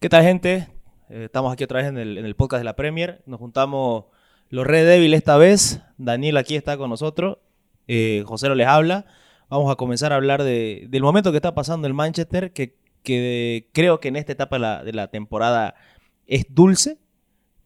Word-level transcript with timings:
¿Qué 0.00 0.08
tal, 0.08 0.22
gente? 0.22 0.66
Eh, 1.10 1.24
estamos 1.24 1.52
aquí 1.52 1.62
otra 1.62 1.80
vez 1.80 1.88
en 1.88 1.98
el, 1.98 2.34
podcast 2.34 2.60
de 2.60 2.64
la 2.64 2.74
Premier. 2.74 3.22
Nos 3.26 3.38
juntamos 3.38 4.06
los 4.48 4.66
Red 4.66 4.86
Devil 4.86 5.12
esta 5.12 5.36
vez. 5.36 5.82
Daniel 5.98 6.38
aquí 6.38 6.56
está 6.56 6.78
con 6.78 6.88
nosotros. 6.88 7.36
Eh, 7.86 8.24
José 8.24 8.48
lo 8.48 8.54
les 8.54 8.66
habla. 8.66 9.04
Vamos 9.50 9.70
a 9.70 9.76
comenzar 9.76 10.14
a 10.14 10.16
hablar 10.16 10.42
de- 10.42 10.86
del 10.88 11.02
momento 11.02 11.32
que 11.32 11.36
está 11.36 11.54
pasando 11.54 11.86
el 11.86 11.92
Manchester, 11.92 12.50
que, 12.54 12.78
creo 13.74 14.00
que 14.00 14.08
en 14.08 14.16
esta 14.16 14.32
etapa 14.32 14.82
de 14.82 14.92
la, 14.94 15.08
temporada 15.08 15.74
es 16.26 16.46
dulce, 16.48 16.96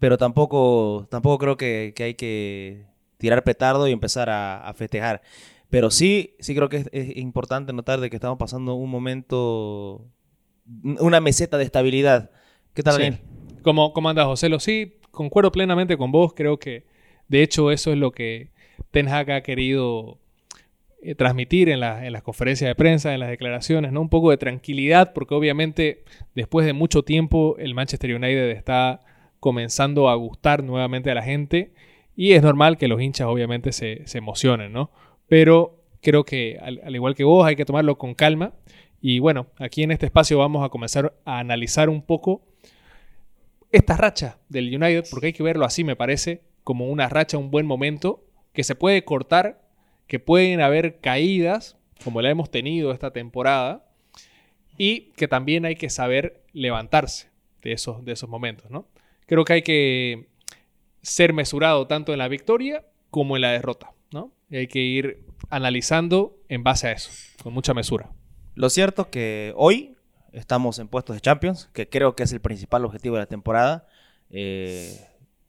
pero 0.01 0.19
tampoco, 0.19 1.07
tampoco 1.13 1.39
creo 1.39 1.57
que, 1.57 1.95
hay 2.01 2.15
que 2.15 2.87
tirar 3.17 3.45
petardo 3.45 3.87
y 3.87 3.93
empezar 3.93 4.29
a, 4.29 4.67
a 4.69 4.75
festejar. 4.75 5.23
Pero 5.71 5.89
sí, 5.89 6.35
sí 6.41 6.53
creo 6.57 6.69
que 6.69 6.79
es, 6.79 6.89
es 6.93 7.17
importante 7.17 7.73
notar 7.73 8.01
de 8.01 8.11
que 8.11 8.17
estamos 8.17 8.39
pasando 8.39 8.75
un 8.75 8.91
momento, 8.91 10.05
una 10.85 11.21
meseta 11.21 11.59
de 11.59 11.65
estabilidad. 11.65 12.31
¿Qué 12.75 12.83
tal, 12.83 12.95
Sí. 12.95 13.03
Daniel? 13.03 13.21
¿Cómo, 13.63 13.93
¿Cómo 13.93 14.09
andas, 14.09 14.27
José? 14.27 14.49
Lo 14.49 14.61
sí, 14.61 14.97
concuerdo 15.11 15.53
plenamente 15.53 15.97
con 15.97 16.13
vos. 16.13 16.33
Creo 16.35 16.59
que, 16.59 16.85
de 17.29 17.43
hecho, 17.43 17.71
eso 17.71 17.93
es 17.93 17.99
lo 17.99 18.13
que 18.13 18.51
Ten 18.91 19.09
Hag 19.09 19.31
ha 19.31 19.43
querido 19.43 20.19
eh, 21.03 21.15
transmitir 21.15 21.69
en, 21.69 21.81
la- 21.81 22.07
en 22.07 22.13
las 22.13 22.23
conferencias 22.23 22.69
de 22.69 22.75
prensa, 22.75 23.13
en 23.15 23.21
las 23.21 23.29
declaraciones, 23.29 23.93
¿no? 23.93 24.01
Un 24.01 24.09
poco 24.09 24.31
de 24.31 24.37
tranquilidad, 24.39 25.13
porque 25.13 25.35
obviamente, 25.35 26.05
después 26.35 26.67
de 26.67 26.73
mucho 26.73 27.03
tiempo, 27.03 27.57
el 27.59 27.75
Manchester 27.75 28.15
United 28.15 28.51
está 28.51 29.01
comenzando 29.41 30.09
a 30.09 30.15
gustar 30.15 30.63
nuevamente 30.65 31.11
a 31.11 31.15
la 31.15 31.23
gente. 31.23 31.73
Y 32.17 32.33
es 32.33 32.43
normal 32.43 32.79
que 32.79 32.89
los 32.89 33.01
hinchas, 33.03 33.27
obviamente, 33.27 33.73
se, 33.73 34.03
se 34.07 34.19
emocionen, 34.19 34.73
¿no? 34.73 34.91
Pero 35.29 35.83
creo 36.01 36.25
que, 36.25 36.59
al, 36.63 36.81
al 36.85 36.95
igual 36.95 37.15
que 37.15 37.25
vos, 37.25 37.47
hay 37.47 37.57
que 37.57 37.65
tomarlo 37.65 37.99
con 37.99 38.15
calma. 38.15 38.53
Y 39.07 39.19
bueno, 39.19 39.49
aquí 39.59 39.83
en 39.83 39.91
este 39.91 40.07
espacio 40.07 40.39
vamos 40.39 40.65
a 40.65 40.71
comenzar 40.71 41.15
a 41.27 41.39
analizar 41.39 41.91
un 41.91 42.01
poco 42.01 42.41
esta 43.71 43.99
racha 43.99 44.39
del 44.49 44.75
United, 44.75 45.05
porque 45.11 45.27
hay 45.27 45.33
que 45.35 45.43
verlo 45.43 45.67
así, 45.67 45.85
me 45.85 45.95
parece, 45.95 46.41
como 46.63 46.89
una 46.89 47.11
racha, 47.11 47.37
un 47.37 47.51
buen 47.51 47.67
momento, 47.67 48.25
que 48.55 48.65
se 48.65 48.75
puede 48.75 49.05
cortar, 49.05 49.61
que 50.07 50.21
pueden 50.21 50.63
haber 50.63 51.01
caídas, 51.01 51.77
como 52.03 52.23
la 52.23 52.31
hemos 52.31 52.51
tenido 52.51 52.93
esta 52.93 53.11
temporada, 53.11 53.87
y 54.79 55.13
que 55.17 55.29
también 55.29 55.67
hay 55.67 55.77
que 55.77 55.91
saber 55.91 56.43
levantarse 56.55 57.29
de 57.61 57.73
esos, 57.73 58.07
de 58.07 58.13
esos 58.13 58.31
momentos, 58.31 58.71
¿no? 58.71 58.89
Creo 59.27 59.45
que 59.45 59.53
hay 59.53 59.63
que 59.63 60.29
ser 61.03 61.35
mesurado 61.35 61.87
tanto 61.87 62.15
en 62.15 62.21
la 62.21 62.29
victoria 62.29 62.87
como 63.11 63.37
en 63.37 63.43
la 63.43 63.53
derrota, 63.53 63.93
¿no? 64.11 64.33
Y 64.49 64.57
hay 64.57 64.67
que 64.67 64.79
ir 64.79 65.27
analizando 65.51 66.39
en 66.49 66.65
base 66.65 66.89
a 66.89 66.93
eso, 66.93 67.11
con 67.43 67.53
mucha 67.53 67.75
mesura. 67.75 68.11
Lo 68.55 68.71
cierto 68.71 69.03
es 69.03 69.09
que 69.09 69.53
hoy 69.57 69.95
estamos 70.33 70.79
en 70.79 70.89
puestos 70.89 71.17
de 71.17 71.21
Champions, 71.21 71.69
que 71.73 71.89
creo 71.89 72.15
que 72.15 72.23
es 72.25 72.33
el 72.33 72.41
principal 72.41 72.85
objetivo 72.85 73.17
de 73.17 73.23
la 73.23 73.27
temporada. 73.27 73.87
Eh, 74.31 74.97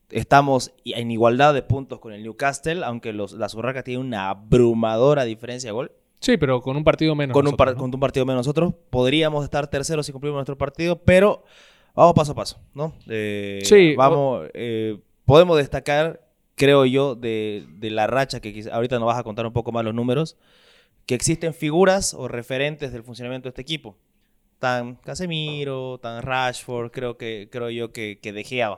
estamos 0.10 0.74
en 0.86 1.12
igualdad 1.12 1.54
de 1.54 1.62
puntos 1.62 2.00
con 2.00 2.14
el 2.14 2.24
Newcastle, 2.24 2.84
aunque 2.84 3.14
los, 3.14 3.34
las 3.34 3.54
Urracas 3.56 3.84
tienen 3.84 4.06
una 4.06 4.30
abrumadora 4.30 5.24
diferencia 5.24 5.70
de 5.70 5.74
gol. 5.74 5.92
Sí, 6.20 6.38
pero 6.38 6.62
con 6.62 6.76
un 6.78 6.84
partido 6.84 7.14
menos. 7.16 7.34
Con 7.34 7.48
un, 7.48 7.56
par- 7.56 7.68
nosotros, 7.68 7.78
¿no? 7.78 7.92
con 7.92 7.94
un 7.96 8.00
partido 8.00 8.26
menos 8.26 8.40
nosotros, 8.40 8.74
podríamos 8.90 9.44
estar 9.44 9.68
terceros 9.68 10.06
si 10.06 10.12
cumplimos 10.12 10.38
nuestro 10.38 10.58
partido, 10.58 10.98
pero 11.04 11.44
vamos 11.94 12.14
paso 12.16 12.32
a 12.32 12.36
paso, 12.36 12.60
¿no? 12.74 12.94
Eh, 13.08 13.62
Sí, 13.64 13.96
Vamos, 13.96 14.48
eh, 14.54 14.98
podemos 15.26 15.58
destacar, 15.58 16.22
creo 16.56 16.86
yo, 16.86 17.16
de, 17.16 17.66
de 17.78 17.90
la 17.92 18.08
racha, 18.08 18.40
que 18.40 18.68
ahorita 18.72 18.98
nos 18.98 19.06
vas 19.08 19.20
a 19.20 19.24
contar 19.24 19.46
un 19.46 19.54
poco 19.54 19.72
más 19.72 19.84
los 19.84 19.94
números, 19.94 20.38
que 21.06 21.16
existen 21.16 21.54
figuras 21.54 22.14
o 22.14 22.28
referentes 22.28 22.92
del 22.92 23.04
funcionamiento 23.04 23.46
de 23.48 23.50
este 23.50 23.62
equipo. 23.62 23.98
Tan 24.60 24.96
Casemiro, 24.96 26.00
tan 26.00 26.22
Rashford, 26.22 26.92
creo, 26.92 27.18
que, 27.18 27.50
creo 27.52 27.70
yo 27.70 27.92
que, 27.92 28.20
que 28.22 28.32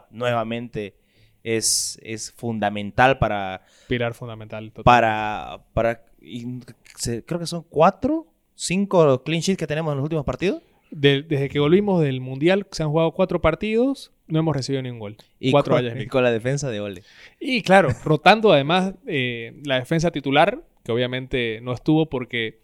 nuevamente 0.10 0.96
es, 1.44 2.00
es 2.02 2.32
fundamental 2.32 3.20
para, 3.20 3.64
Pilar 3.88 4.14
fundamental. 4.14 4.70
total. 4.72 4.84
para, 4.84 5.66
para 5.74 6.04
y 6.20 6.60
se- 6.96 7.24
creo 7.24 7.40
que 7.40 7.46
son 7.46 7.64
cuatro, 7.70 8.28
cinco 8.56 9.24
clean 9.24 9.42
sheets 9.42 9.58
que 9.58 9.68
tenemos 9.68 9.92
en 9.92 9.98
los 9.98 10.04
últimos 10.04 10.26
partidos. 10.26 10.62
De- 10.92 11.22
desde 11.22 11.48
que 11.48 11.60
volvimos 11.60 12.02
del 12.02 12.20
Mundial, 12.22 12.66
se 12.72 12.84
han 12.84 12.90
jugado 12.90 13.12
cuatro 13.14 13.40
partidos, 13.40 14.12
no 14.28 14.40
hemos 14.40 14.56
recibido 14.56 14.82
ni 14.82 14.90
un 14.90 15.00
gol. 15.00 15.18
Y 15.40 15.52
cuatro 15.52 15.76
con, 15.76 16.06
con 16.06 16.24
la 16.24 16.32
defensa 16.32 16.70
de 16.70 16.80
Ole. 16.80 17.04
Y 17.40 17.62
claro, 17.62 17.90
rotando 18.04 18.52
además 18.52 18.94
eh, 19.06 19.60
la 19.66 19.80
defensa 19.80 20.12
titular, 20.12 20.64
que 20.84 20.92
obviamente 20.92 21.60
no 21.62 21.74
estuvo 21.74 22.10
porque 22.10 22.60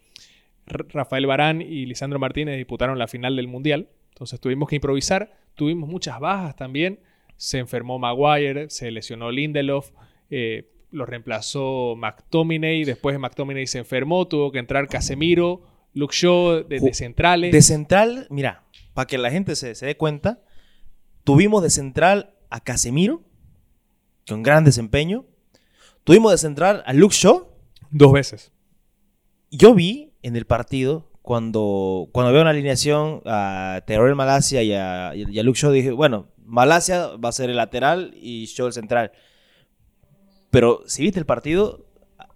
Rafael 0.66 1.26
Barán 1.26 1.60
y 1.62 1.86
Lisandro 1.86 2.18
Martínez 2.18 2.56
disputaron 2.56 2.98
la 2.98 3.06
final 3.08 3.36
del 3.36 3.48
Mundial. 3.48 3.88
Entonces 4.10 4.40
tuvimos 4.40 4.68
que 4.68 4.76
improvisar. 4.76 5.32
Tuvimos 5.54 5.88
muchas 5.88 6.18
bajas 6.20 6.56
también. 6.56 7.00
Se 7.36 7.58
enfermó 7.58 7.98
Maguire, 7.98 8.70
se 8.70 8.90
lesionó 8.90 9.30
Lindelof, 9.30 9.90
eh, 10.30 10.70
lo 10.90 11.04
reemplazó 11.04 11.96
McTominay. 11.96 12.84
Después 12.84 13.14
de 13.14 13.18
McTominay 13.18 13.66
se 13.66 13.78
enfermó, 13.78 14.28
tuvo 14.28 14.52
que 14.52 14.60
entrar 14.60 14.88
Casemiro, 14.88 15.62
Luke 15.94 16.14
Shaw 16.16 16.64
de, 16.64 16.80
de 16.80 16.94
centrales. 16.94 17.52
De 17.52 17.62
central, 17.62 18.26
mira, 18.30 18.62
para 18.94 19.06
que 19.06 19.18
la 19.18 19.30
gente 19.30 19.56
se, 19.56 19.74
se 19.74 19.86
dé 19.86 19.96
cuenta, 19.96 20.42
tuvimos 21.24 21.62
de 21.62 21.70
central 21.70 22.34
a 22.50 22.60
Casemiro, 22.60 23.22
con 24.28 24.42
gran 24.42 24.64
desempeño. 24.64 25.24
Tuvimos 26.04 26.32
de 26.32 26.38
central 26.38 26.82
a 26.86 26.92
Luke 26.92 27.14
Shaw. 27.14 27.48
Dos 27.90 28.12
veces. 28.12 28.52
Yo 29.50 29.74
vi 29.74 30.12
en 30.22 30.36
el 30.36 30.46
partido, 30.46 31.10
cuando, 31.22 32.08
cuando 32.12 32.32
veo 32.32 32.42
una 32.42 32.50
alineación 32.50 33.22
a 33.24 33.82
Teruel 33.86 34.14
Malasia 34.14 34.62
y 34.62 34.72
a, 34.72 35.12
y 35.14 35.38
a 35.38 35.42
Luke 35.42 35.58
Shaw, 35.58 35.72
dije, 35.72 35.90
bueno, 35.92 36.28
Malasia 36.44 37.16
va 37.16 37.30
a 37.30 37.32
ser 37.32 37.50
el 37.50 37.56
lateral 37.56 38.12
y 38.20 38.44
Shaw 38.46 38.66
el 38.66 38.72
central. 38.72 39.12
Pero 40.50 40.82
si 40.86 41.02
viste 41.02 41.18
el 41.18 41.26
partido, 41.26 41.86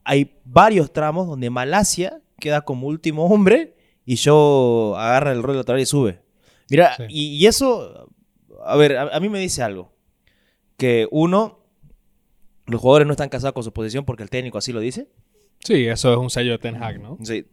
hay 0.04 0.36
varios 0.44 0.92
tramos 0.92 1.26
donde 1.26 1.50
Malasia 1.50 2.22
queda 2.40 2.62
como 2.62 2.86
último 2.86 3.26
hombre 3.26 3.76
y 4.04 4.14
Shaw 4.14 4.96
agarra 4.96 5.32
el 5.32 5.42
rol 5.42 5.56
lateral 5.56 5.80
y 5.80 5.86
sube. 5.86 6.22
Mira, 6.70 6.96
Sí. 6.96 7.04
y, 7.08 7.26
y 7.36 7.46
eso, 7.46 8.08
a 8.68 8.76
ver, 8.76 8.96
a, 8.96 9.16
a 9.16 9.20
mí 9.20 9.28
me 9.28 9.38
dice 9.38 9.62
algo. 9.62 9.92
Que 10.76 11.08
uno, 11.10 11.64
los 12.66 12.80
jugadores 12.80 13.06
no 13.06 13.12
están 13.12 13.28
casados 13.28 13.54
con 13.54 13.64
su 13.64 13.72
posición 13.72 14.04
porque 14.04 14.22
el 14.22 14.30
técnico 14.30 14.58
así 14.58 14.72
lo 14.72 14.80
dice. 14.80 15.08
Sí, 15.60 15.86
eso 15.86 16.12
es 16.12 16.18
un 16.18 16.30
sello 16.30 16.52
de 16.52 16.58
Ten 16.58 16.82
Hag, 16.82 17.00
¿no? 17.00 17.18
Sí. 17.22 17.46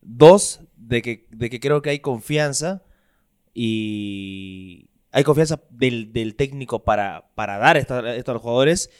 Dos, 0.00 0.60
de 0.76 1.02
que, 1.02 1.26
de 1.30 1.50
que 1.50 1.60
creo 1.60 1.82
que 1.82 1.90
hay 1.90 1.98
confianza 1.98 2.84
y 3.52 4.88
hay 5.10 5.24
confianza 5.24 5.60
del, 5.70 6.12
del 6.12 6.36
técnico 6.36 6.84
para, 6.84 7.30
para 7.34 7.58
dar 7.58 7.76
esto, 7.76 8.06
esto 8.06 8.30
a 8.30 8.34
los 8.34 8.42
jugadores. 8.42 8.90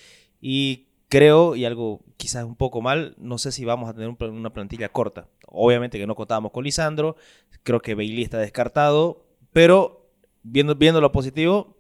Y 0.41 0.88
creo, 1.09 1.56
y 1.56 1.65
algo 1.65 2.04
quizás 2.16 2.44
un 2.44 2.56
poco 2.56 2.81
mal, 2.81 3.15
no 3.19 3.38
sé 3.38 3.53
si 3.53 3.65
vamos 3.65 3.88
a 3.88 3.94
tener 3.94 4.09
un 4.09 4.16
una 4.20 4.53
plantilla 4.53 4.88
corta. 4.91 5.28
Obviamente 5.47 5.99
que 5.99 6.06
no 6.06 6.15
contábamos 6.15 6.53
con 6.53 6.65
Lisandro, 6.65 7.16
creo 7.62 7.81
que 7.81 7.94
Bailey 7.94 8.22
está 8.22 8.38
descartado, 8.38 9.26
pero 9.53 10.00
viendo, 10.42 10.74
viendo 10.74 11.00
lo 11.00 11.12
positivo, 11.12 11.76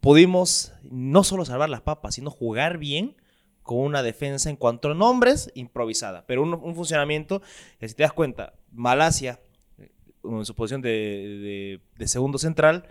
pudimos 0.00 0.72
no 0.82 1.24
solo 1.24 1.44
salvar 1.44 1.68
las 1.70 1.82
papas, 1.82 2.14
sino 2.14 2.30
jugar 2.30 2.78
bien 2.78 3.16
con 3.62 3.78
una 3.78 4.02
defensa 4.02 4.50
en 4.50 4.56
cuanto 4.56 4.90
a 4.90 4.94
nombres 4.94 5.50
improvisada, 5.54 6.26
pero 6.26 6.42
un, 6.42 6.54
un 6.54 6.74
funcionamiento 6.74 7.42
que 7.78 7.88
si 7.88 7.94
te 7.94 8.02
das 8.02 8.12
cuenta, 8.12 8.54
Malasia, 8.72 9.40
eh, 9.78 9.92
en 10.24 10.44
su 10.44 10.54
posición 10.54 10.80
de, 10.80 10.90
de- 10.90 11.80
de 11.96 12.08
segundo 12.08 12.38
central, 12.38 12.88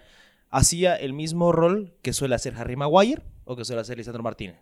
hacía 0.49 0.95
el 0.95 1.13
mismo 1.13 1.51
rol 1.51 1.93
que 2.01 2.13
suele 2.13 2.35
hacer 2.35 2.55
Harry 2.55 2.75
Maguire 2.75 3.23
o 3.45 3.55
que 3.55 3.65
suele 3.65 3.81
hacer 3.81 3.97
Lisandro 3.97 4.23
Martínez. 4.23 4.57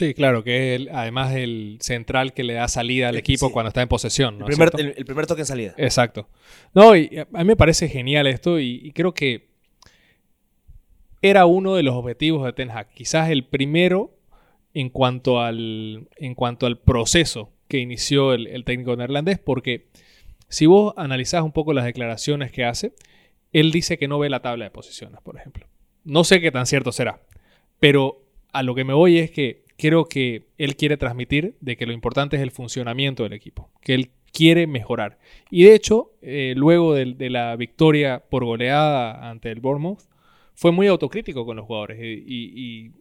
Sí, 0.00 0.14
claro, 0.14 0.42
que 0.42 0.74
es 0.74 0.80
el- 0.80 0.88
además 0.92 1.34
el 1.34 1.76
central 1.80 2.32
que 2.32 2.42
le 2.42 2.54
da 2.54 2.68
salida 2.68 3.10
al 3.10 3.16
Eh, 3.16 3.20
equipo 3.20 3.48
sí. 3.48 3.52
cuando 3.52 3.68
está 3.68 3.82
en 3.82 3.88
posesión. 3.88 4.38
¿no 4.38 4.46
el, 4.46 4.50
primer, 4.52 4.70
cierto? 4.70 4.78
el- 4.88 4.94
el 4.96 5.04
primer 5.04 5.26
toque 5.26 5.42
en 5.42 5.46
salida. 5.46 5.74
Exacto. 5.76 6.28
No, 6.74 6.96
y 6.96 7.10
a 7.18 7.38
mí 7.38 7.44
me 7.44 7.56
parece 7.56 7.86
genial 7.88 8.26
esto 8.26 8.58
y, 8.58 8.80
y 8.82 8.92
creo 8.92 9.12
que 9.12 9.50
era 11.22 11.44
uno 11.46 11.74
de 11.74 11.82
los 11.82 11.94
objetivos 11.94 12.44
de 12.44 12.52
Ten 12.52 12.70
Hag. 12.70 12.88
Quizás 12.94 13.30
el 13.30 13.44
primero 13.44 14.16
en 14.72 14.88
cuanto 14.88 15.40
al, 15.40 16.08
en 16.16 16.34
cuanto 16.34 16.66
al 16.66 16.78
proceso 16.78 17.52
que 17.68 17.78
inició 17.78 18.32
el, 18.32 18.46
el 18.46 18.64
técnico 18.64 18.96
neerlandés, 18.96 19.38
porque 19.38 19.88
si 20.48 20.66
vos 20.66 20.94
analizás 20.96 21.42
un 21.42 21.52
poco 21.52 21.72
las 21.72 21.84
declaraciones 21.84 22.50
que 22.52 22.64
hace, 22.64 22.92
él 23.52 23.70
dice 23.70 23.98
que 23.98 24.08
no 24.08 24.18
ve 24.18 24.30
la 24.30 24.40
tabla 24.42 24.64
de 24.64 24.70
posiciones, 24.70 25.20
por 25.22 25.36
ejemplo. 25.36 25.66
No 26.04 26.24
sé 26.24 26.40
qué 26.40 26.50
tan 26.50 26.66
cierto 26.66 26.90
será, 26.92 27.20
pero 27.78 28.24
a 28.52 28.62
lo 28.62 28.74
que 28.74 28.84
me 28.84 28.94
voy 28.94 29.18
es 29.18 29.30
que 29.30 29.64
creo 29.80 30.04
que 30.04 30.48
él 30.58 30.76
quiere 30.76 30.96
transmitir 30.96 31.56
de 31.60 31.76
que 31.76 31.86
lo 31.86 31.92
importante 31.92 32.36
es 32.36 32.42
el 32.42 32.50
funcionamiento 32.50 33.22
del 33.22 33.32
equipo, 33.32 33.70
que 33.80 33.94
él 33.94 34.10
quiere 34.32 34.66
mejorar. 34.66 35.18
Y 35.50 35.64
de 35.64 35.74
hecho, 35.74 36.12
eh, 36.22 36.54
luego 36.56 36.94
de, 36.94 37.30
la 37.30 37.56
victoria 37.56 38.22
por 38.30 38.44
goleada 38.44 39.28
ante 39.30 39.50
el 39.50 39.60
Bournemouth, 39.60 40.00
fue 40.54 40.72
muy 40.72 40.86
autocrítico 40.86 41.46
con 41.46 41.56
los 41.56 41.66
jugadores 41.66 41.98
y 42.00 42.92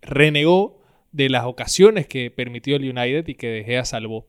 renegó 0.00 0.80
de 1.12 1.28
las 1.30 1.44
ocasiones 1.44 2.06
que 2.06 2.30
permitió 2.30 2.76
el 2.76 2.90
United 2.90 3.26
y 3.28 3.34
que 3.34 3.48
De 3.48 3.64
Gea 3.64 3.84
salvó. 3.84 4.26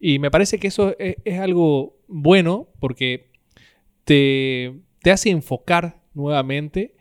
Y 0.00 0.18
me 0.18 0.30
parece 0.30 0.58
que 0.58 0.66
eso 0.66 0.96
es, 0.98 1.16
es 1.24 1.38
algo 1.38 1.96
bueno 2.08 2.68
porque 2.80 3.30
te, 4.04 4.74
te 5.02 5.10
hace 5.10 5.30
enfocar 5.30 6.02
nuevamente 6.12 6.96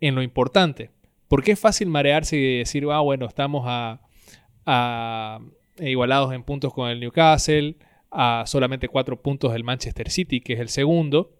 en 0.00 0.14
lo 0.14 0.22
importante. 0.22 0.90
Porque 1.28 1.52
es 1.52 1.60
fácil 1.60 1.88
marearse 1.88 2.36
y 2.36 2.58
decir, 2.58 2.84
ah, 2.90 3.00
bueno, 3.00 3.26
estamos 3.26 3.64
a, 3.66 4.00
a 4.66 5.40
igualados 5.78 6.32
en 6.32 6.42
puntos 6.42 6.72
con 6.72 6.90
el 6.90 7.00
Newcastle, 7.00 7.76
a 8.10 8.44
solamente 8.46 8.88
cuatro 8.88 9.20
puntos 9.20 9.52
del 9.52 9.64
Manchester 9.64 10.10
City, 10.10 10.40
que 10.40 10.54
es 10.54 10.60
el 10.60 10.68
segundo, 10.68 11.32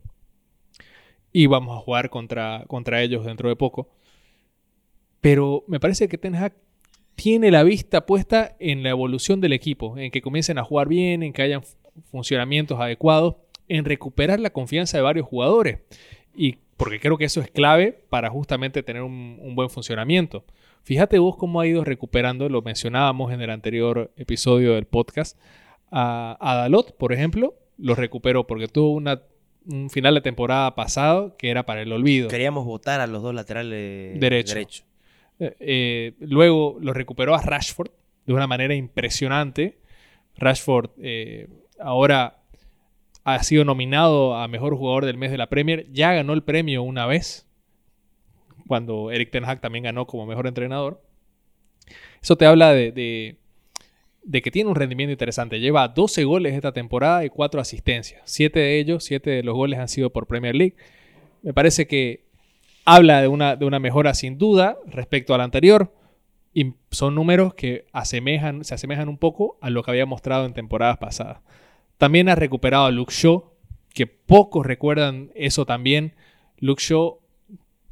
y 1.33 1.47
vamos 1.47 1.77
a 1.77 1.81
jugar 1.81 2.11
contra, 2.11 2.65
contra 2.67 3.03
ellos 3.03 3.25
dentro 3.25 3.49
de 3.49 3.57
poco. 3.57 3.89
Pero 5.21 5.65
me 5.69 5.81
parece 5.81 6.09
que 6.09 6.19
Ten 6.19 6.37
tiene 7.15 7.51
la 7.51 7.63
vista 7.63 8.07
puesta 8.07 8.57
en 8.59 8.83
la 8.83 8.91
evolución 8.91 9.41
del 9.41 9.53
equipo, 9.53 9.97
en 9.97 10.11
que 10.11 10.21
comiencen 10.21 10.59
a 10.59 10.65
jugar 10.65 10.89
bien, 10.89 11.23
en 11.23 11.33
que 11.33 11.43
hayan 11.43 11.63
funcionamientos 12.11 12.81
adecuados, 12.81 13.37
en 13.69 13.85
recuperar 13.85 14.41
la 14.41 14.51
confianza 14.51 14.97
de 14.97 15.03
varios 15.03 15.27
jugadores. 15.27 15.81
Y 16.37 16.59
porque 16.77 17.01
creo 17.01 17.17
que 17.17 17.25
eso 17.25 17.41
es 17.41 17.51
clave 17.51 18.05
para 18.09 18.31
justamente 18.31 18.83
tener 18.83 19.03
un, 19.03 19.55
buen 19.55 19.71
funcionamiento. 19.71 20.45
Fíjate 20.83 21.19
vos 21.19 21.37
cómo 21.37 21.61
ha 21.61 21.67
ido 21.67 21.85
recuperando, 21.85 22.49
lo 22.49 22.63
mencionábamos 22.63 23.33
en 23.33 23.41
el 23.41 23.51
anterior 23.51 24.13
episodio 24.17 24.75
del 24.75 24.87
podcast, 24.87 25.39
a, 25.91 26.37
Dalot, 26.41 26.97
por 26.97 27.13
ejemplo, 27.13 27.55
lo 27.79 27.95
recuperó 27.95 28.47
porque 28.47 28.69
tuvo 28.69 28.93
una, 28.93 29.23
un 29.67 29.91
final 29.91 30.15
de 30.15 30.21
temporada 30.21 30.75
pasado 30.75 31.37
que 31.37 31.51
era 31.51 31.65
para 31.65 31.83
el 31.83 31.93
olvido. 31.93 32.29
Queríamos 32.29 32.65
votar 32.65 33.01
a 33.01 33.07
los 33.07 33.23
dos 33.23 33.35
laterales 33.35 34.19
derechos. 34.19 34.85
Eh, 35.39 35.57
eh, 35.61 36.13
luego 36.21 36.79
lo 36.81 36.93
recuperó 36.93 37.35
a 37.35 37.43
Rashford 37.43 37.91
de 38.27 38.33
una 38.33 38.47
manera 38.47 38.75
impresionante. 38.75 39.79
Rashford 40.37 40.91
eh, 40.99 41.49
ahora 41.79 42.44
ha 43.25 43.43
sido 43.43 43.65
nominado 43.65 44.37
a 44.37 44.47
mejor 44.49 44.77
jugador 44.77 45.07
del 45.07 45.17
mes 45.17 45.31
de 45.31 45.39
la 45.39 45.49
Premier. 45.49 45.91
Ya 45.91 46.13
ganó 46.13 46.35
el 46.35 46.43
premio 46.43 46.83
una 46.83 47.07
vez, 47.07 47.49
cuando 48.69 49.11
Eric 49.11 49.31
Ten 49.31 49.45
Hag 49.45 49.61
también 49.61 49.85
ganó 49.85 50.07
como 50.07 50.27
mejor 50.27 50.47
entrenador. 50.47 51.03
Eso 52.23 52.37
te 52.37 52.47
habla 52.47 52.73
de, 52.73 53.37
que 54.31 54.51
tiene 54.51 54.71
un 54.71 54.77
rendimiento 54.77 55.13
interesante. 55.13 55.59
Lleva 55.59 55.89
12 55.89 56.25
goles 56.25 56.55
esta 56.55 56.73
temporada 56.73 57.25
y 57.25 57.31
4 57.31 57.61
asistencias. 57.61 58.23
7 58.25 58.59
de 58.59 58.79
ellos, 58.79 59.05
7 59.05 59.31
de 59.31 59.43
los 59.43 59.55
goles 59.55 59.79
han 59.79 59.89
sido 59.89 60.11
por 60.11 60.27
Premier 60.27 60.55
League. 60.55 60.77
Me 61.43 61.55
parece 61.55 61.87
que 61.87 62.25
habla 62.85 63.23
de 63.23 63.29
una, 63.29 63.79
mejora 63.81 64.13
sin 64.15 64.37
duda 64.37 64.79
respecto 64.87 65.35
al 65.35 65.41
anterior. 65.41 65.95
Y 66.53 66.75
son 66.91 67.15
números 67.15 67.55
que 67.55 67.87
se 68.05 68.75
asemejan 68.75 69.09
un 69.09 69.19
poco 69.19 69.59
a 69.61 69.71
lo 69.71 69.83
que 69.83 69.91
había 69.91 70.07
mostrado 70.07 70.47
en 70.47 70.53
temporadas 70.53 70.99
pasadas. 70.99 71.41
También 71.99 72.29
ha 72.29 72.35
recuperado 72.35 72.87
a 72.87 72.91
Luke 72.91 73.13
Shaw, 73.15 73.53
que 73.93 74.07
pocos 74.07 74.67
recuerdan 74.67 75.31
eso 75.35 75.65
también. 75.67 76.15
Luke 76.59 76.83
Shaw, 76.83 77.19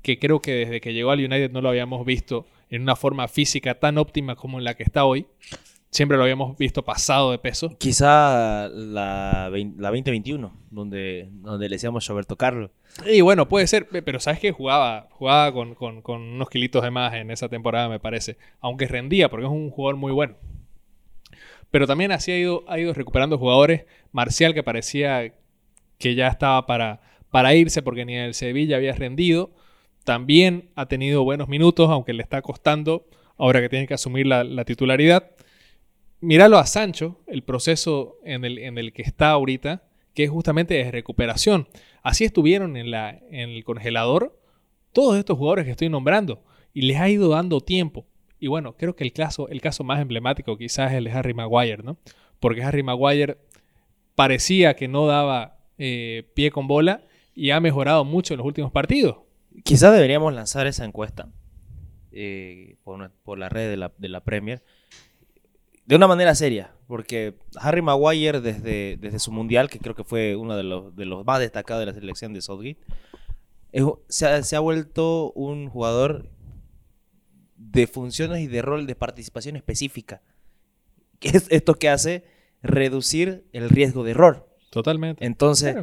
que 0.02 0.18
creo 0.18 0.40
que 0.40 0.52
desde 0.52 0.80
que 0.80 0.92
llegó 0.92 1.10
al 1.10 1.20
United 1.20 1.52
no 1.52 1.60
lo 1.60 1.68
habíamos 1.68 2.04
visto 2.04 2.46
en 2.70 2.82
una 2.82 2.96
forma 2.96 3.28
física 3.28 3.78
tan 3.78 3.98
óptima 3.98 4.34
como 4.34 4.58
en 4.58 4.64
la 4.64 4.74
que 4.74 4.82
está 4.82 5.04
hoy. 5.04 5.26
Siempre 5.90 6.16
lo 6.16 6.22
habíamos 6.22 6.56
visto 6.56 6.82
pasado 6.82 7.32
de 7.32 7.38
peso. 7.38 7.76
Quizá 7.78 8.68
la, 8.70 9.50
la 9.50 9.90
2021, 9.90 10.50
donde, 10.70 11.28
donde 11.30 11.68
le 11.68 11.74
decíamos 11.74 12.06
Roberto 12.06 12.36
Carlos. 12.36 12.70
Y 13.06 13.20
bueno, 13.20 13.46
puede 13.46 13.66
ser, 13.66 13.86
pero 13.88 14.18
sabes 14.18 14.40
que 14.40 14.52
jugaba, 14.52 15.08
jugaba 15.10 15.52
con, 15.52 15.76
unos 16.06 16.48
kilitos 16.48 16.82
de 16.82 16.90
más 16.90 17.12
en 17.12 17.30
esa 17.30 17.50
temporada, 17.50 17.90
me 17.90 18.00
parece. 18.00 18.38
Aunque 18.60 18.86
rendía, 18.86 19.28
porque 19.28 19.44
es 19.44 19.52
un 19.52 19.70
jugador 19.70 19.96
muy 19.96 20.12
bueno. 20.12 20.36
Pero 21.72 21.88
también 21.88 22.12
así 22.12 22.30
ha 22.30 22.38
ido, 22.38 22.64
ha 22.68 22.78
ido 22.78 22.94
recuperando 22.94 23.36
jugadores. 23.36 23.84
Marcial, 24.12 24.54
que 24.54 24.62
parecía 24.62 25.34
que 25.98 26.14
ya 26.14 26.28
estaba 26.28 26.64
para, 26.66 27.00
para 27.30 27.52
irse 27.56 27.82
porque 27.82 28.04
ni 28.04 28.14
el 28.14 28.34
Sevilla 28.34 28.76
había 28.76 28.92
rendido. 28.92 29.50
También 30.04 30.70
ha 30.76 30.86
tenido 30.86 31.24
buenos 31.24 31.48
minutos, 31.48 31.90
aunque 31.90 32.12
le 32.12 32.22
está 32.22 32.40
costando 32.42 33.08
ahora 33.36 33.60
que 33.60 33.68
tiene 33.68 33.88
que 33.88 33.94
asumir 33.94 34.28
la, 34.28 34.44
la 34.44 34.64
titularidad 34.64 35.32
míralo 36.22 36.56
a 36.56 36.66
Sancho, 36.66 37.20
el 37.26 37.42
proceso 37.42 38.16
en 38.24 38.46
el, 38.46 38.58
en 38.58 38.78
el 38.78 38.94
que 38.94 39.02
está 39.02 39.30
ahorita, 39.30 39.82
que 40.14 40.24
es 40.24 40.30
justamente 40.30 40.74
de 40.74 40.90
recuperación. 40.90 41.68
Así 42.02 42.24
estuvieron 42.24 42.76
en, 42.76 42.90
la, 42.90 43.10
en 43.30 43.50
el 43.50 43.64
congelador 43.64 44.40
todos 44.92 45.18
estos 45.18 45.36
jugadores 45.36 45.66
que 45.66 45.72
estoy 45.72 45.88
nombrando 45.88 46.42
y 46.72 46.82
les 46.82 46.98
ha 46.98 47.10
ido 47.10 47.28
dando 47.28 47.60
tiempo. 47.60 48.06
Y 48.42 48.48
bueno, 48.48 48.76
creo 48.76 48.96
que 48.96 49.04
el 49.04 49.12
caso, 49.12 49.48
el 49.50 49.60
caso 49.60 49.84
más 49.84 50.00
emblemático 50.00 50.58
quizás 50.58 50.90
es 50.90 50.98
el 50.98 51.04
de 51.04 51.12
Harry 51.12 51.32
Maguire, 51.32 51.84
¿no? 51.84 51.96
Porque 52.40 52.64
Harry 52.64 52.82
Maguire 52.82 53.38
parecía 54.16 54.74
que 54.74 54.88
no 54.88 55.06
daba 55.06 55.60
eh, 55.78 56.28
pie 56.34 56.50
con 56.50 56.66
bola 56.66 57.04
y 57.36 57.50
ha 57.50 57.60
mejorado 57.60 58.04
mucho 58.04 58.34
en 58.34 58.38
los 58.38 58.46
últimos 58.48 58.72
partidos. 58.72 59.18
Quizás 59.62 59.92
deberíamos 59.92 60.34
lanzar 60.34 60.66
esa 60.66 60.84
encuesta 60.84 61.28
eh, 62.10 62.78
por, 62.82 63.12
por, 63.22 63.38
la 63.38 63.48
red 63.48 63.70
de 63.70 63.76
la, 63.76 63.92
de 63.96 64.08
la 64.08 64.24
Premier 64.24 64.64
de 65.86 65.94
una 65.94 66.08
manera 66.08 66.34
seria, 66.34 66.72
porque 66.88 67.36
Harry 67.54 67.80
Maguire 67.80 68.40
desde, 68.40 68.96
desde 68.96 69.20
su 69.20 69.30
mundial, 69.30 69.70
que 69.70 69.78
creo 69.78 69.94
que 69.94 70.02
fue 70.02 70.34
uno 70.34 70.56
de 70.56 70.64
los, 70.64 70.96
de 70.96 71.04
los 71.04 71.24
más 71.24 71.38
destacados 71.38 71.82
de 71.82 71.86
la 71.86 71.94
selección 71.94 72.32
de 72.32 72.42
Southgate, 72.42 72.80
se, 74.08 74.56
ha, 74.56 74.60
vuelto 74.60 75.30
un 75.32 75.68
jugador 75.68 76.28
de 77.70 77.86
funciones 77.86 78.40
y 78.40 78.46
de 78.46 78.62
rol 78.62 78.86
de 78.86 78.94
participación 78.94 79.56
específica. 79.56 80.22
Es 81.20 81.46
esto 81.50 81.74
que 81.74 81.88
hace 81.88 82.24
reducir 82.62 83.44
el 83.52 83.68
riesgo 83.70 84.04
de 84.04 84.10
error. 84.12 84.48
Totalmente. 84.70 85.24
Entonces, 85.24 85.76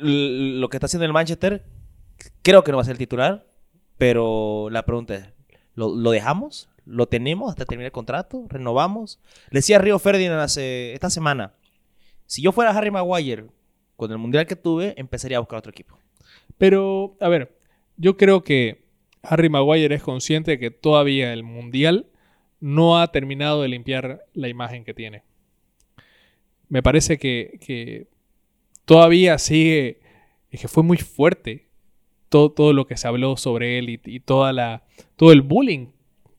lo 0.00 0.68
que 0.68 0.76
está 0.76 0.86
haciendo 0.86 1.06
el 1.06 1.12
Manchester, 1.12 1.64
creo 2.42 2.64
que 2.64 2.72
no 2.72 2.78
va 2.78 2.82
a 2.82 2.86
ser 2.86 2.92
el 2.92 2.98
titular, 2.98 3.46
pero 3.98 4.68
la 4.70 4.84
pregunta 4.84 5.14
es, 5.14 5.28
lo 5.74 6.10
dejamos? 6.10 6.68
lo 6.86 7.06
tenemos 7.06 7.50
hasta 7.50 7.64
terminar 7.64 7.86
el 7.86 7.92
contrato, 7.92 8.46
renovamos. 8.48 9.20
Le 9.50 9.58
decía 9.58 9.78
Río 9.78 9.98
Ferdinand 9.98 10.40
hace, 10.40 10.92
esta 10.92 11.10
semana, 11.10 11.54
si 12.26 12.42
yo 12.42 12.52
fuera 12.52 12.70
Harry 12.70 12.90
Maguire, 12.90 13.46
con 13.96 14.10
el 14.10 14.18
mundial 14.18 14.46
que 14.46 14.56
tuve, 14.56 14.94
empezaría 14.96 15.36
a 15.36 15.40
buscar 15.40 15.58
otro 15.58 15.70
equipo. 15.70 15.98
Pero, 16.58 17.16
a 17.20 17.28
ver, 17.28 17.56
yo 17.96 18.16
creo 18.16 18.42
que 18.42 18.83
Harry 19.24 19.48
Maguire 19.48 19.94
es 19.94 20.02
consciente 20.02 20.52
de 20.52 20.58
que 20.58 20.70
todavía 20.70 21.32
el 21.32 21.42
mundial 21.42 22.06
no 22.60 22.98
ha 22.98 23.10
terminado 23.12 23.62
de 23.62 23.68
limpiar 23.68 24.24
la 24.32 24.48
imagen 24.48 24.84
que 24.84 24.94
tiene. 24.94 25.22
Me 26.68 26.82
parece 26.82 27.18
que, 27.18 28.06
todavía 28.84 29.38
sigue, 29.38 30.00
es 30.50 30.60
que 30.60 30.68
fue 30.68 30.82
muy 30.82 30.98
fuerte 30.98 31.66
todo, 32.28 32.50
todo, 32.50 32.72
lo 32.72 32.86
que 32.86 32.96
se 32.96 33.06
habló 33.06 33.36
sobre 33.36 33.78
él 33.78 34.00
y, 34.04 34.20
toda 34.20 34.52
la, 34.52 34.84
todo 35.16 35.32
el 35.32 35.42
bullying 35.42 35.88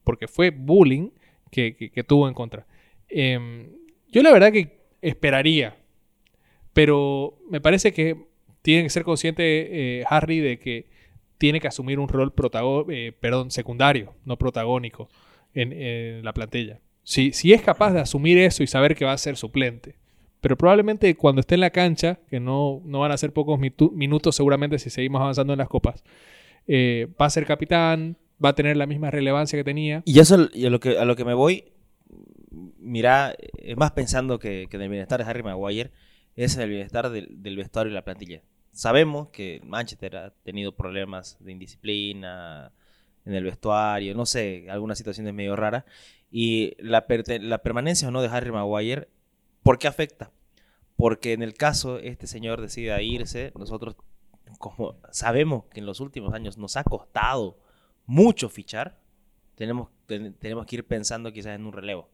porque 0.05 0.27
fue 0.29 0.51
bullying 0.51 1.10
que, 1.51 2.05
tuvo 2.07 2.29
en 2.29 2.33
contra. 2.33 2.65
Em, 3.10 3.71
yo 4.10 4.21
la 4.24 4.31
verdad 4.31 4.53
que 4.53 4.77
esperaría, 5.01 5.75
pero 6.74 7.38
me 7.50 7.60
parece 7.60 7.93
que 7.93 8.15
tiene 8.62 8.83
que 8.83 8.89
ser 8.89 9.03
consciente 9.03 10.00
eh, 10.00 10.05
Harry 10.07 10.39
de 10.39 10.60
que 10.60 10.88
tiene 11.38 11.60
que 11.60 11.68
asumir 11.68 12.00
un 12.00 12.08
rol 12.08 12.34
eh, 12.89 13.13
perdón, 13.20 13.51
secundario, 13.51 14.13
no 14.25 14.38
protagónico 14.38 15.10
en, 15.54 16.24
la 16.24 16.34
plantilla. 16.34 16.80
Si, 17.04 17.32
si 17.32 17.54
es 17.54 17.62
capaz 17.62 17.94
de 17.94 18.00
asumir 18.00 18.38
eso 18.38 18.63
y 18.63 18.68
saber 18.68 18.96
que 18.96 19.06
va 19.06 19.13
a 19.13 19.18
ser 19.18 19.38
suplente, 19.38 19.96
pero 20.42 20.58
probablemente 20.58 21.15
cuando 21.15 21.42
esté 21.42 21.56
en 21.56 21.62
la 21.62 21.70
cancha, 21.70 22.20
que 22.30 22.39
no, 22.39 22.82
no 22.86 23.00
van 23.00 23.12
a 23.12 23.18
ser 23.18 23.32
pocos 23.32 23.60
minutos 23.60 24.36
seguramente 24.36 24.80
si 24.80 24.89
seguimos 24.89 25.22
avanzando 25.22 25.54
en 25.54 25.60
las 25.60 25.70
copas, 25.70 26.04
eh, 26.68 27.08
va 27.20 27.25
a 27.25 27.30
ser 27.30 27.46
capitán, 27.46 28.18
va 28.44 28.50
a 28.50 28.56
tener 28.56 28.77
la 28.77 28.86
misma 28.86 29.12
relevancia 29.12 29.58
que 29.58 29.63
tenía. 29.63 30.04
Y 30.06 30.20
eso 30.20 30.36
a 30.36 30.70
lo 30.70 30.80
que, 30.80 30.98
a 30.98 31.06
lo 31.06 31.15
que 31.15 31.25
me 31.25 31.34
voy, 31.34 31.65
mira, 32.80 33.36
es 33.58 33.77
más 33.77 33.92
pensando 33.92 34.39
que, 34.39 34.68
que 34.70 34.77
del 34.77 34.89
bienestar 34.89 35.24
de 35.24 35.30
Harry 35.30 35.44
Maguire, 35.44 35.92
es 36.36 36.58
el 36.58 36.70
bienestar 36.70 37.10
del, 37.10 37.56
vestuario 37.56 37.92
y 37.92 37.96
la 37.96 38.04
plantilla. 38.04 38.42
Sabemos 38.75 39.29
que 39.29 39.62
Manchester 39.63 40.17
ha 40.17 40.32
tenido 40.44 40.75
problemas 40.75 41.38
de 41.39 41.53
indisciplina 41.53 42.74
en 43.24 43.34
el 43.34 43.46
vestuario, 43.46 44.13
no 44.15 44.25
sé, 44.25 44.67
algunas 44.70 44.98
situaciones 44.98 45.34
medio 45.34 45.55
raras. 45.55 45.86
Y 46.29 46.75
la, 46.79 47.08
permanencia 47.08 48.10
o 48.10 48.12
no 48.12 48.22
de 48.22 48.27
Harry 48.27 48.51
Maguire, 48.51 49.08
¿por 49.63 49.79
qué 49.79 49.88
afecta? 49.88 50.29
Porque 50.98 51.32
en 51.32 51.41
el 51.41 51.53
caso 51.53 52.00
este 52.00 52.27
señor 52.27 52.60
decida 52.60 53.01
irse, 53.01 53.53
nosotros 53.58 53.96
como 54.60 54.98
sabemos 55.10 55.63
que 55.72 55.79
en 55.79 55.86
los 55.86 56.01
últimos 56.01 56.34
años 56.34 56.58
nos 56.58 56.75
ha 56.75 56.84
costado 56.84 57.58
mucho 58.05 58.50
fichar, 58.50 59.00
tenemos, 59.55 59.88
tenemos 60.05 60.65
que 60.65 60.75
ir 60.75 60.86
pensando 60.86 61.32
quizás 61.32 61.55
en 61.55 61.65
un 61.65 61.72
relevo. 61.72 62.10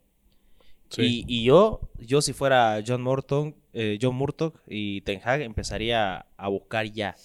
Y, 0.97 1.43
yo, 1.43 1.81
yo 1.99 2.21
si 2.21 2.33
fuera 2.33 2.83
John 2.85 3.01
Morton, 3.01 3.55
eh, 3.73 3.97
John 4.01 4.15
Murtock 4.15 4.59
y 4.67 5.01
Ten 5.01 5.21
Hag, 5.23 5.41
empezaría 5.41 6.25
a 6.35 6.47
buscar 6.49 6.85
ya 6.91 7.15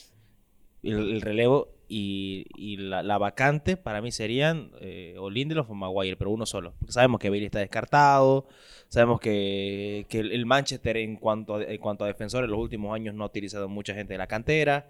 el, 0.82 1.20
relevo 1.20 1.68
y, 1.88 2.76
la, 2.78 3.18
vacante 3.18 3.76
para 3.76 4.00
mí 4.00 4.12
serían 4.12 4.70
eh, 4.80 5.16
o 5.18 5.30
Lindelof 5.30 5.70
o 5.70 5.74
Maguire, 5.74 6.16
pero 6.16 6.30
uno 6.30 6.46
solo. 6.46 6.74
Porque 6.78 6.92
sabemos 6.92 7.18
que 7.20 7.30
Bailey 7.30 7.46
está 7.46 7.58
descartado, 7.58 8.46
sabemos 8.88 9.20
que, 9.20 10.06
el, 10.10 10.46
Manchester 10.46 10.96
en 10.98 11.16
cuanto, 11.16 11.56
a, 11.56 11.64
en 11.64 11.80
cuanto 11.80 12.04
a 12.04 12.08
defensores 12.08 12.46
en 12.46 12.52
los 12.52 12.60
últimos 12.60 12.94
años 12.94 13.14
no 13.14 13.24
ha 13.24 13.26
utilizado 13.26 13.68
mucha 13.68 13.94
gente 13.94 14.14
de 14.14 14.18
la 14.18 14.26
cantera. 14.28 14.88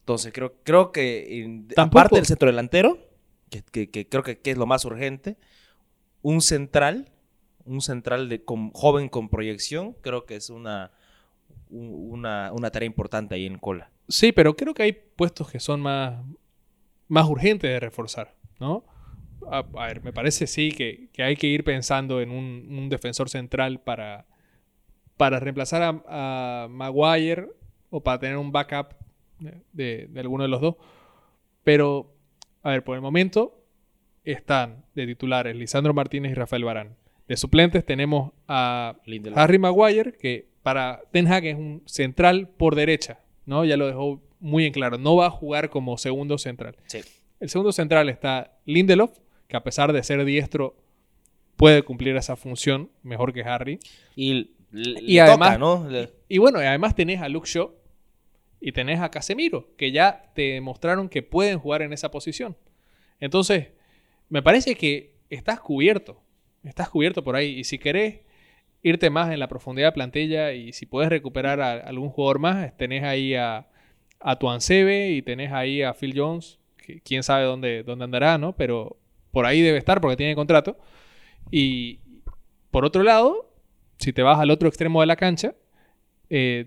Entonces 0.00 0.32
creo, 0.32 0.54
creo 0.62 0.90
que 0.92 1.42
en- 1.42 1.68
aparte 1.76 2.16
del 2.16 2.26
centro 2.26 2.48
delantero, 2.48 2.98
que, 3.50 3.62
que- 3.62 3.90
que 3.90 4.08
creo 4.08 4.22
que, 4.22 4.38
que 4.38 4.52
es 4.52 4.56
lo 4.56 4.66
más 4.66 4.84
urgente, 4.86 5.36
un 6.22 6.40
central, 6.40 7.10
un 7.64 7.80
central 7.80 8.28
de, 8.28 8.42
joven 8.72 9.08
con 9.08 9.28
proyección, 9.28 9.94
creo 10.00 10.26
que 10.26 10.36
es 10.36 10.50
una, 10.50 10.90
una, 11.68 12.70
tarea 12.70 12.86
importante 12.86 13.34
ahí 13.34 13.46
en 13.46 13.58
cola. 13.58 13.90
Sí, 14.08 14.32
pero 14.32 14.56
creo 14.56 14.74
que 14.74 14.82
hay 14.82 14.92
puestos 14.92 15.50
que 15.50 15.60
son 15.60 15.80
más, 15.80 16.24
más 17.08 17.28
urgentes 17.28 17.70
de 17.70 17.80
reforzar, 17.80 18.34
¿no? 18.58 18.84
A, 19.50 19.62
ver, 19.62 20.02
me 20.04 20.12
parece 20.12 20.46
sí 20.46 20.70
que, 20.70 21.08
que 21.12 21.22
hay 21.22 21.34
que 21.36 21.46
ir 21.46 21.64
pensando 21.64 22.20
en 22.20 22.30
un, 22.30 22.88
defensor 22.88 23.28
central 23.28 23.80
para, 23.80 24.26
para 25.16 25.40
reemplazar 25.40 26.02
a, 26.06 26.68
Maguire 26.70 27.48
o 27.88 28.02
para 28.02 28.18
tener 28.18 28.36
un 28.36 28.52
backup 28.52 28.94
de 29.72 30.10
alguno 30.16 30.44
de 30.44 30.48
los 30.48 30.60
dos. 30.60 30.76
Pero, 31.64 32.14
a 32.62 32.70
ver, 32.70 32.84
por 32.84 32.96
el 32.96 33.02
momento 33.02 33.60
están 34.24 34.84
de 34.94 35.06
titulares 35.06 35.56
Lisandro 35.56 35.94
Martínez 35.94 36.32
y 36.32 36.34
Rafael 36.34 36.64
Barán. 36.64 36.96
De 37.30 37.36
suplentes 37.36 37.86
tenemos 37.86 38.32
a 38.48 38.96
Lindelof. 39.06 39.38
Harry 39.38 39.56
Maguire, 39.60 40.10
que 40.14 40.48
para 40.64 41.00
Ten 41.12 41.28
Hag 41.28 41.44
es 41.46 41.54
un 41.56 41.80
central 41.86 42.48
por 42.48 42.74
derecha, 42.74 43.20
¿no? 43.46 43.64
Ya 43.64 43.76
lo 43.76 43.86
dejó 43.86 44.20
muy 44.40 44.66
en 44.66 44.72
claro. 44.72 44.98
No 44.98 45.14
va 45.14 45.26
a 45.26 45.30
jugar 45.30 45.70
como 45.70 45.96
segundo 45.96 46.38
central. 46.38 46.74
Sí. 46.86 47.02
El 47.38 47.48
segundo 47.48 47.70
central 47.70 48.08
está 48.08 48.58
Lindelof, 48.64 49.16
que 49.46 49.56
a 49.56 49.62
pesar 49.62 49.92
de 49.92 50.02
ser 50.02 50.24
diestro, 50.24 50.74
puede 51.54 51.84
cumplir 51.84 52.16
esa 52.16 52.34
función 52.34 52.90
mejor 53.04 53.32
que 53.32 53.42
Harry. 53.44 53.78
Y, 54.16 54.50
Y 54.72 55.20
además- 55.20 55.50
toca, 55.50 55.58
¿no? 55.58 55.88
Le- 55.88 56.10
Y 56.28 56.38
bueno, 56.38 56.60
y 56.60 56.66
además 56.66 56.96
tenés 56.96 57.20
a 57.22 57.28
Luke 57.28 57.48
Shaw 57.48 57.70
y 58.60 58.72
tenés 58.72 58.98
a 59.00 59.08
Casemiro, 59.08 59.68
que 59.76 59.92
ya 59.92 60.32
te 60.34 60.54
demostraron 60.54 61.08
que 61.08 61.22
pueden 61.22 61.60
jugar 61.60 61.82
en 61.82 61.92
esa 61.92 62.10
posición. 62.10 62.56
Entonces, 63.20 63.68
me 64.28 64.42
parece 64.42 64.74
que 64.74 65.14
estás 65.30 65.60
cubierto. 65.60 66.20
Estás 66.64 66.88
cubierto 66.88 67.22
por 67.24 67.36
ahí. 67.36 67.58
Y 67.58 67.64
si 67.64 67.78
querés 67.78 68.20
irte 68.82 69.10
más 69.10 69.32
en 69.32 69.40
la 69.40 69.48
profundidad 69.48 69.88
de 69.88 69.92
plantilla 69.92 70.52
y 70.52 70.72
si 70.72 70.86
puedes 70.86 71.10
recuperar 71.10 71.60
a 71.60 71.72
algún 71.72 72.10
jugador 72.10 72.38
más, 72.38 72.76
tenés 72.76 73.04
ahí 73.04 73.34
a, 73.34 73.68
a 74.20 74.36
Tuansebe 74.38 75.10
y 75.10 75.22
tenés 75.22 75.52
ahí 75.52 75.82
a 75.82 75.94
Phil 75.94 76.14
Jones, 76.16 76.58
que 76.76 77.00
quién 77.00 77.22
sabe 77.22 77.44
dónde, 77.44 77.82
dónde 77.82 78.04
andará, 78.04 78.38
¿no? 78.38 78.56
Pero 78.56 78.96
por 79.32 79.46
ahí 79.46 79.60
debe 79.60 79.78
estar 79.78 80.00
porque 80.00 80.16
tiene 80.16 80.34
contrato. 80.34 80.78
Y 81.50 82.00
por 82.70 82.84
otro 82.84 83.02
lado, 83.02 83.52
si 83.98 84.12
te 84.12 84.22
vas 84.22 84.38
al 84.38 84.50
otro 84.50 84.68
extremo 84.68 85.00
de 85.00 85.06
la 85.06 85.16
cancha, 85.16 85.54
eh, 86.30 86.66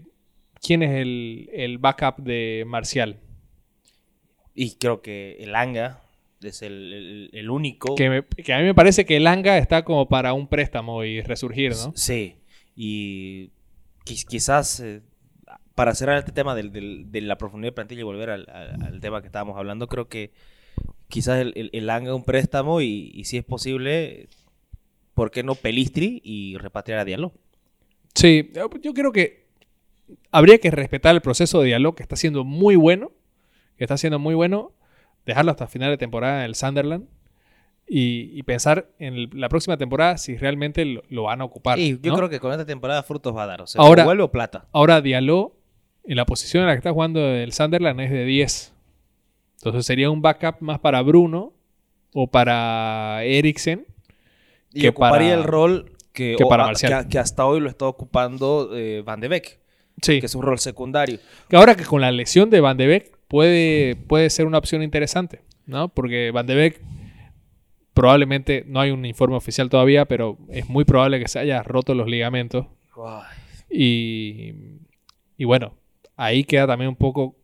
¿quién 0.61 0.83
es 0.83 0.91
el, 0.91 1.49
el 1.53 1.77
backup 1.77 2.17
de 2.17 2.63
Marcial? 2.67 3.19
y 4.55 4.75
creo 4.75 5.01
que 5.01 5.37
el 5.39 5.55
Anga 5.55 6.02
es 6.45 6.61
el, 6.61 6.93
el- 6.93 7.29
el 7.33 7.49
único. 7.49 7.95
Que, 7.95 8.09
me- 8.09 8.23
que 8.25 8.53
a 8.53 8.59
mí 8.59 8.63
me 8.65 8.73
parece 8.75 9.05
que 9.05 9.17
el 9.17 9.27
Anga 9.27 9.57
está 9.57 9.83
como 9.83 10.07
para 10.07 10.33
un 10.33 10.47
préstamo 10.47 11.03
y 11.03 11.21
resurgir, 11.21 11.71
¿no? 11.71 11.93
Sí, 11.95 12.35
y 12.75 13.49
quiz- 14.05 14.25
quizás 14.27 14.79
eh, 14.79 15.01
para 15.75 15.95
cerrar 15.95 16.17
este 16.17 16.31
tema 16.31 16.55
del- 16.55 16.71
del- 16.71 17.11
de 17.11 17.21
la 17.21 17.37
profundidad 17.37 17.69
de 17.71 17.75
plantilla 17.75 18.01
y 18.01 18.03
volver 18.03 18.29
al, 18.29 18.47
al- 18.49 18.83
al 18.83 18.99
tema 18.99 19.21
que 19.21 19.27
estábamos 19.27 19.57
hablando, 19.57 19.87
creo 19.87 20.07
que 20.07 20.31
quizás 21.07 21.39
el, 21.39 21.53
el, 21.55 21.69
el 21.73 21.89
Anga 21.89 22.15
un 22.15 22.23
préstamo 22.23 22.81
y, 22.81 23.11
y 23.13 23.23
si 23.25 23.37
es 23.37 23.43
posible, 23.43 24.27
¿por 25.13 25.31
qué 25.31 25.43
no 25.43 25.55
Pelistri 25.55 26.21
y 26.23 26.57
repatriar 26.57 26.99
a 26.99 27.05
Diallo? 27.05 27.31
Sí, 28.15 28.51
yo 28.81 28.93
creo 28.93 29.11
que 29.11 29.43
habría 30.31 30.57
que 30.59 30.69
respetar 30.71 31.15
el 31.15 31.21
proceso 31.21 31.59
de 31.61 31.67
diálogo 31.67 31.95
que 31.95 32.03
está 32.03 32.15
siendo 32.15 32.43
muy 32.43 32.75
bueno, 32.75 33.11
que 33.77 33.83
está 33.85 33.97
siendo 33.97 34.19
muy 34.19 34.35
bueno, 34.35 34.71
dejarlo 35.25 35.51
hasta 35.51 35.67
final 35.67 35.89
de 35.91 35.97
temporada 35.97 36.39
en 36.39 36.45
el 36.45 36.55
Sunderland 36.55 37.05
y, 37.87 38.31
y 38.37 38.43
pensar 38.43 38.89
en 38.99 39.13
el- 39.15 39.29
la 39.33 39.49
próxima 39.49 39.77
temporada 39.77 40.17
si 40.17 40.35
realmente 40.37 40.85
lo, 40.85 41.03
lo 41.09 41.23
van 41.23 41.41
a 41.41 41.43
ocupar. 41.45 41.79
Y 41.79 41.99
yo 42.01 42.11
¿no? 42.11 42.17
creo 42.17 42.29
que 42.29 42.39
con 42.39 42.51
esta 42.51 42.65
temporada 42.65 43.03
frutos 43.03 43.35
va 43.35 43.43
a 43.43 43.47
dar, 43.47 43.61
o 43.61 43.67
sea, 43.67 43.81
Ahora- 43.81 44.03
o 44.03 44.05
vuelve 44.05 44.23
o 44.23 44.31
plata. 44.31 44.67
Ahora 44.71 45.01
Diallo, 45.01 45.55
en 46.05 46.15
la 46.17 46.25
posición 46.25 46.61
en 46.63 46.67
la 46.67 46.73
que 46.73 46.79
está 46.79 46.91
jugando 46.91 47.19
el 47.19 47.51
Sunderland 47.53 47.99
es 48.01 48.11
de 48.11 48.25
10. 48.25 48.73
Entonces 49.57 49.85
sería 49.85 50.09
un 50.09 50.21
backup 50.21 50.55
más 50.59 50.79
para 50.79 51.01
Bruno 51.01 51.53
o 52.13 52.27
para 52.27 53.23
Eriksen. 53.23 53.85
Y 54.73 54.81
que 54.81 54.89
ocuparía 54.89 55.29
para- 55.29 55.41
el 55.41 55.43
rol 55.43 55.91
que, 56.13 56.35
para 56.49 56.71
que 57.09 57.19
hasta 57.19 57.45
hoy 57.45 57.59
lo 57.59 57.69
está 57.69 57.85
ocupando 57.85 58.69
eh, 58.75 59.01
Van 59.05 59.19
de 59.19 59.27
Beek, 59.29 59.59
Sí. 60.01 60.19
que 60.19 60.25
es 60.25 60.35
un 60.35 60.41
rol 60.43 60.59
secundario. 60.59 61.19
Que 61.49 61.55
ahora 61.55 61.75
que 61.75 61.85
con 61.85 62.01
la 62.01 62.11
lesión 62.11 62.49
de 62.49 62.59
Van 62.59 62.77
de 62.77 62.87
Beek 62.87 63.11
puede, 63.33 63.95
puede 63.95 64.29
ser 64.29 64.45
una 64.45 64.59
opción 64.59 64.83
interesante, 64.83 65.41
¿no? 65.65 65.89
Porque 65.89 66.29
Van 66.29 66.45
de 66.45 66.53
Beek 66.53 66.81
probablemente, 67.95 68.63
no 68.67 68.79
hay 68.79 68.91
un 68.91 69.07
informe 69.07 69.35
oficial 69.35 69.71
todavía, 69.71 70.05
pero 70.05 70.37
es 70.49 70.69
muy 70.69 70.85
probable 70.85 71.19
que 71.19 71.27
se 71.27 71.39
haya 71.39 71.63
roto 71.63 71.95
los 71.95 72.07
ligamentos. 72.07 72.67
Y, 73.71 74.53
y 75.35 75.45
bueno, 75.45 75.73
ahí 76.15 76.43
queda 76.43 76.67
también 76.67 76.89
un 76.89 76.95
poco 76.95 77.35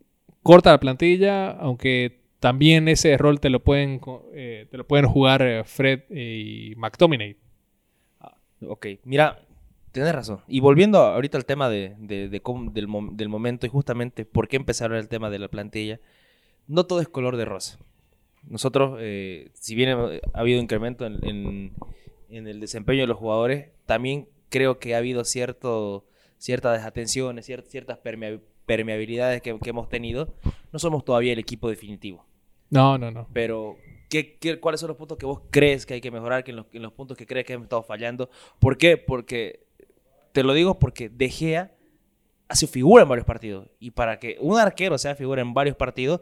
corta 0.43 0.69
la 0.69 0.79
plantilla, 0.79 1.49
aunque 1.53 2.19
también 2.39 2.87
ese 2.87 3.17
rol 3.17 3.39
te 3.39 3.49
lo 3.49 3.63
pueden, 3.63 3.99
eh, 4.35 4.67
te 4.69 4.77
lo 4.77 4.85
pueden 4.85 5.07
jugar 5.07 5.41
eh, 5.41 5.63
Fred 5.63 6.01
y 6.11 6.75
McTominay. 6.77 7.35
Ok, 8.61 8.85
mira, 9.05 9.41
tienes 9.91 10.13
razón. 10.13 10.41
Y 10.47 10.59
volviendo 10.59 10.99
ahorita 10.99 11.37
al 11.37 11.45
tema 11.45 11.69
de, 11.69 11.95
de- 11.99 12.29
de 12.29 12.41
cómo- 12.41 12.71
del, 12.71 12.87
mom- 12.87 13.15
del 13.15 13.29
momento 13.29 13.65
y 13.65 13.69
justamente 13.69 14.25
por 14.25 14.47
qué 14.47 14.57
empezaron 14.57 14.97
el 14.97 15.07
tema 15.07 15.29
de 15.29 15.39
la 15.39 15.47
plantilla, 15.47 15.99
no 16.67 16.85
todo 16.85 17.01
es 17.01 17.07
color 17.09 17.37
de 17.37 17.45
rosa. 17.45 17.79
Nosotros, 18.47 18.97
eh, 19.01 19.49
si 19.53 19.75
bien 19.75 19.89
ha 19.89 20.19
habido 20.39 20.59
incremento 20.61 21.05
en, 21.05 21.19
en- 21.27 21.73
en 22.29 22.47
el 22.47 22.59
desempeño 22.59 23.01
de 23.01 23.07
los 23.07 23.17
jugadores, 23.17 23.69
también 23.85 24.27
creo 24.49 24.79
que 24.79 24.95
ha 24.95 24.99
habido 24.99 25.25
cierto, 25.25 26.05
ciertas 26.37 26.77
desatenciones, 26.77 27.47
cier- 27.49 27.63
ciertas 27.65 27.97
permea- 27.99 28.39
permeabilidades 28.65 29.41
que, 29.41 29.57
que 29.59 29.69
hemos 29.71 29.89
tenido. 29.89 30.33
No 30.71 30.79
somos 30.79 31.03
todavía 31.03 31.33
el 31.33 31.39
equipo 31.39 31.69
definitivo. 31.69 32.23
No, 32.69 32.97
no, 32.99 33.09
no. 33.11 33.27
Pero, 33.33 33.77
¿qué, 34.09 34.37
qué- 34.37 34.59
cuáles 34.59 34.79
son 34.79 34.89
los 34.89 34.97
puntos 34.97 35.17
que 35.17 35.25
vos 35.25 35.41
crees 35.49 35.85
que 35.87 35.95
hay 35.95 36.01
que 36.01 36.11
mejorar? 36.11 36.43
Que 36.43 36.51
en, 36.51 36.57
los, 36.57 36.67
en 36.71 36.83
los 36.83 36.93
puntos 36.93 37.17
que 37.17 37.25
crees 37.25 37.45
que 37.45 37.53
hemos 37.53 37.65
estado 37.65 37.81
fallando. 37.83 38.29
¿Por 38.59 38.77
qué? 38.77 38.95
Porque, 38.97 39.65
te 40.31 40.43
lo 40.43 40.53
digo 40.53 40.79
porque 40.79 41.09
De 41.09 41.29
Gea 41.29 41.71
ha 42.47 42.55
sido 42.55 42.71
figura 42.71 43.03
en 43.03 43.09
varios 43.09 43.25
partidos. 43.27 43.67
Y 43.79 43.91
para 43.91 44.19
que 44.19 44.37
un 44.39 44.57
arquero 44.59 44.97
sea 44.97 45.15
figura 45.15 45.41
en 45.41 45.53
varios 45.53 45.75
partidos, 45.75 46.21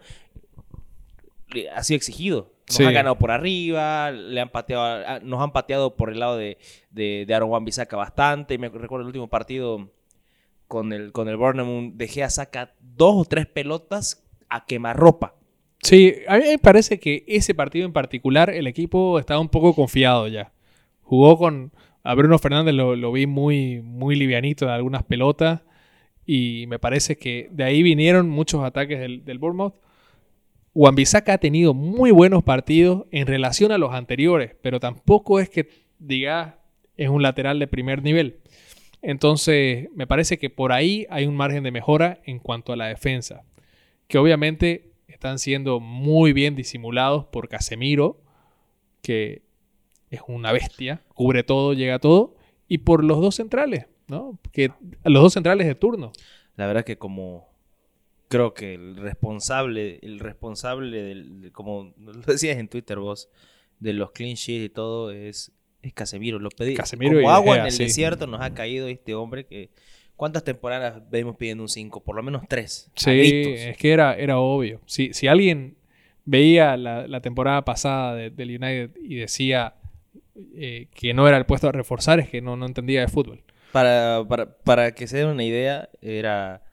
ha 1.76 1.84
sido 1.84 1.96
exigido. 1.98 2.52
Nos 2.68 2.76
Sí. 2.76 2.84
han 2.84 2.94
ganado 2.94 3.18
por 3.18 3.32
arriba, 3.32 4.12
le 4.12 4.42
han 4.42 4.50
pateado, 4.50 4.84
a- 4.84 5.20
nos 5.22 5.42
han 5.42 5.54
pateado 5.54 5.96
por 5.96 6.10
el 6.10 6.20
lado 6.20 6.36
de, 6.36 6.58
de, 6.92 7.24
de 7.26 7.34
Aaron 7.34 7.50
Wan-Bissaka 7.50 7.96
bastante. 7.96 8.56
Y 8.56 8.58
me 8.58 8.68
recuerdo 8.70 9.04
el 9.04 9.08
último 9.08 9.28
partido 9.30 9.90
con 10.68 10.92
el, 10.92 11.14
con 11.14 11.30
el 11.30 11.38
Bournemouth, 11.38 11.94
De 11.94 12.08
Gea 12.10 12.30
saca 12.30 12.74
dos 12.82 13.16
o 13.16 13.24
tres 13.26 13.46
pelotas 13.48 14.22
a 14.50 14.66
quemarropa. 14.66 15.36
Sí, 15.82 16.14
a 16.28 16.38
mí 16.38 16.44
me 16.46 16.58
parece 16.58 17.00
que 17.00 17.24
ese 17.28 17.56
partido 17.56 17.86
en 17.86 17.94
particular 17.94 18.50
el 18.50 18.68
equipo 18.68 19.18
estaba 19.20 19.40
un 19.40 19.48
poco 19.48 19.74
confiado 19.74 20.28
ya. 20.28 20.52
Jugó 21.04 21.38
con 21.38 21.72
a 22.04 22.14
Bruno 22.16 22.40
Fernández 22.40 22.74
lo, 22.74 23.12
vi 23.12 23.28
muy 23.28 23.82
muy 23.82 24.16
livianito 24.16 24.66
en 24.66 24.72
algunas 24.72 25.04
pelotas 25.04 25.62
y 26.26 26.66
me 26.68 26.80
parece 26.80 27.18
que 27.18 27.50
de 27.52 27.64
ahí 27.64 27.84
vinieron 27.84 28.30
muchos 28.30 28.64
ataques 28.64 29.00
del, 29.00 29.24
del 29.26 29.40
Bournemouth. 29.40 29.76
Ha 30.76 31.38
tenido 31.40 31.74
muy 31.74 32.12
buenos 32.12 32.44
partidos 32.44 33.06
en 33.12 33.26
relación 33.28 33.72
a 33.72 33.78
los 33.78 33.94
anteriores, 33.94 34.56
pero 34.62 34.80
tampoco 34.80 35.40
es 35.40 35.50
que 35.50 35.70
digas 36.00 36.54
es 36.98 37.10
un 37.10 37.22
lateral 37.22 37.60
de 37.60 37.68
primer 37.68 38.04
nivel. 38.04 38.40
Entonces, 39.02 39.90
me 39.94 40.08
parece 40.08 40.38
que 40.38 40.50
por 40.50 40.72
ahí 40.72 41.06
hay 41.10 41.26
un 41.26 41.36
margen 41.36 41.64
de 41.64 41.72
mejora 41.72 42.20
en 42.26 42.40
cuanto 42.40 42.74
a 42.74 42.76
la 42.76 42.88
defensa, 42.88 43.44
que 44.08 44.18
obviamente 44.18 44.92
están 45.08 45.40
siendo 45.40 45.80
muy 45.80 46.34
bien 46.34 46.56
disimulados 46.56 47.26
por 47.26 47.48
Casemiro, 47.48 48.22
que 49.02 49.44
es 50.10 50.22
una 50.28 50.52
bestia, 50.52 51.02
cubre 51.14 51.44
todo, 51.44 51.74
llega 51.74 51.96
a 51.96 52.00
todo, 52.00 52.36
y 52.68 52.80
por 52.80 53.04
los 53.04 53.20
dos 53.22 53.36
centrales, 53.36 53.86
¿no? 54.08 54.40
Que 54.52 54.72
los 55.04 55.22
dos 55.24 55.34
centrales 55.34 55.68
de 55.68 55.76
turno. 55.76 56.12
La 56.56 56.66
verdad 56.68 56.84
que 56.84 56.98
como 56.98 57.48
creo 58.30 58.54
que 58.54 58.74
el 58.76 58.98
responsable, 58.98 60.00
el 60.02 60.20
responsable 60.20 61.02
del, 61.02 61.42
de- 61.42 61.52
como 61.52 61.94
lo 61.98 62.14
decías 62.14 62.58
en 62.58 62.68
Twitter 62.68 62.98
vos, 63.00 63.30
de 63.80 63.94
los 63.94 64.12
clean 64.12 64.36
sheets 64.36 64.66
y 64.66 64.70
todo 64.70 65.12
es, 65.12 65.52
es 65.82 65.94
Casemiro. 65.94 66.40
Lo 66.40 66.50
pedí. 66.50 66.74
Casemiro 66.74 67.16
como 67.16 67.30
y 67.30 67.32
agua 67.32 67.54
De 67.56 67.60
en 67.62 67.66
el 67.68 67.72
sí. 67.72 67.84
desierto 67.84 68.28
nos 68.28 68.42
ha 68.42 68.54
caído 68.54 68.88
este 68.88 69.14
hombre 69.16 69.46
que 69.46 69.70
¿cuántas 70.16 70.44
temporadas 70.44 71.08
venimos 71.10 71.36
pidiendo 71.38 71.64
un 71.64 71.70
5? 71.70 72.04
Por 72.04 72.16
lo 72.16 72.24
menos 72.24 72.42
tres. 72.50 72.92
Sí, 72.96 73.10
a 73.12 73.14
gritos. 73.14 73.54
es 73.62 73.78
que 73.78 73.92
era, 73.92 74.16
era 74.16 74.40
obvio. 74.40 74.82
Si, 74.88 75.14
si 75.14 75.28
alguien 75.28 75.78
veía 76.26 76.76
la, 76.76 77.08
la 77.08 77.22
temporada 77.22 77.64
pasada 77.64 78.16
de- 78.16 78.30
del 78.32 78.50
United 78.50 78.92
y 79.02 79.16
decía 79.16 79.76
eh, 80.56 80.88
que 80.94 81.14
no 81.14 81.28
era 81.28 81.38
el 81.38 81.46
puesto 81.46 81.68
a 81.68 81.72
reforzar, 81.72 82.20
es 82.20 82.30
que 82.30 82.42
no, 82.42 82.56
no 82.56 82.66
entendía 82.66 83.02
de 83.02 83.08
fútbol. 83.08 83.44
Para, 83.72 84.24
para, 84.28 84.58
para 84.60 84.96
que 84.96 85.08
se 85.08 85.18
den 85.18 85.28
una 85.28 85.44
idea, 85.44 85.90
era 86.02 86.64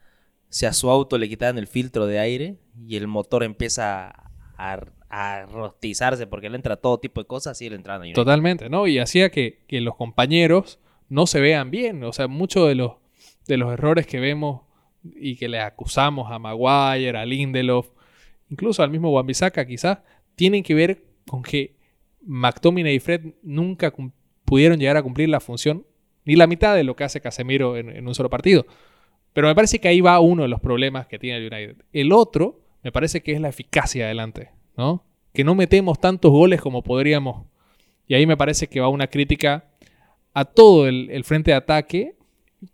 si 0.49 0.67
a 0.67 0.73
su 0.73 0.91
auto 0.91 1.19
le 1.19 1.29
quitaban 1.29 1.59
el 1.59 1.67
filtro 1.67 2.07
de 2.07 2.19
aire 2.19 2.59
y 2.87 2.97
el 2.97 3.09
motor 3.09 3.43
empieza 3.43 4.15
a, 4.57 4.81
a 5.09 5.47
rostizarse 5.47 6.27
porque 6.27 6.51
le 6.51 6.57
entra 6.57 6.77
todo 6.77 6.99
tipo 6.99 7.21
de 7.21 7.27
cosas, 7.27 7.53
así 7.53 7.69
le 7.69 7.77
entraban. 7.77 8.13
Totalmente, 8.13 8.69
¿no? 8.69 8.87
Y 8.87 8.99
hacía 8.99 9.31
que, 9.31 9.65
que 9.67 9.81
los 9.81 9.97
compañeros 9.97 10.79
no 11.09 11.27
se 11.27 11.41
vean 11.41 11.71
bien. 11.71 12.03
O 12.05 12.13
sea, 12.13 12.29
muchos 12.29 12.69
de 12.69 12.75
los, 12.75 12.93
de 13.47 13.57
los 13.57 13.73
errores 13.73 14.07
que 14.07 14.21
vemos 14.21 14.63
y 15.03 15.37
que 15.37 15.49
le 15.49 15.61
acusamos 15.61 16.31
a 16.31 16.39
Maguire, 16.39 17.19
a 17.19 17.25
Lindelof, 17.25 17.89
incluso 18.49 18.83
al 18.83 18.91
mismo 18.91 19.11
Wan-Bissaka 19.11 19.67
quizás, 19.67 19.99
tienen 20.35 20.63
que 20.63 20.75
ver 20.75 21.05
con 21.27 21.43
que 21.43 21.77
McTominay 22.27 22.95
y 22.95 23.01
Fred 23.01 23.35
nunca 23.43 23.93
pudieron 24.45 24.79
llegar 24.79 24.97
a 24.97 25.03
cumplir 25.03 25.29
la 25.29 25.41
función 25.41 25.87
ni 26.25 26.37
la 26.37 26.47
mitad 26.47 26.75
de 26.75 26.85
lo 26.85 26.97
que 26.97 27.05
hace 27.05 27.21
Casemiro 27.21 27.77
en, 27.77 27.91
en 27.91 28.07
un 28.07 28.15
solo 28.15 28.31
partido. 28.31 28.67
Pero 29.33 29.49
me 29.49 29.55
parece 29.55 29.81
que 29.81 29.89
ahí 29.89 30.01
va 30.01 30.21
uno 30.21 30.43
de 30.43 30.49
los 30.49 30.61
problemas 30.61 31.07
que 31.07 31.19
tiene 31.19 31.39
el 31.39 31.53
United. 31.53 31.85
El 31.93 32.13
otro, 32.13 32.61
me 32.83 32.93
parece 32.93 33.23
que 33.23 33.33
es 33.33 33.41
la 33.41 33.49
eficacia 33.49 34.07
adelante, 34.07 34.51
¿no? 34.77 35.05
Que 35.33 35.45
no 35.45 35.55
metemos 35.55 35.99
tantos 35.99 36.31
goles 36.31 36.61
como 36.61 36.83
podríamos. 36.83 37.47
Y 38.07 38.15
ahí 38.15 38.27
me 38.27 38.37
parece 38.37 38.69
que 38.69 38.81
va 38.81 38.89
una 38.89 39.09
crítica 39.09 39.65
a 40.35 40.45
todo 40.45 40.87
el, 40.87 41.11
el 41.11 41.25
frente 41.25 41.51
de 41.51 41.57
ataque, 41.57 42.17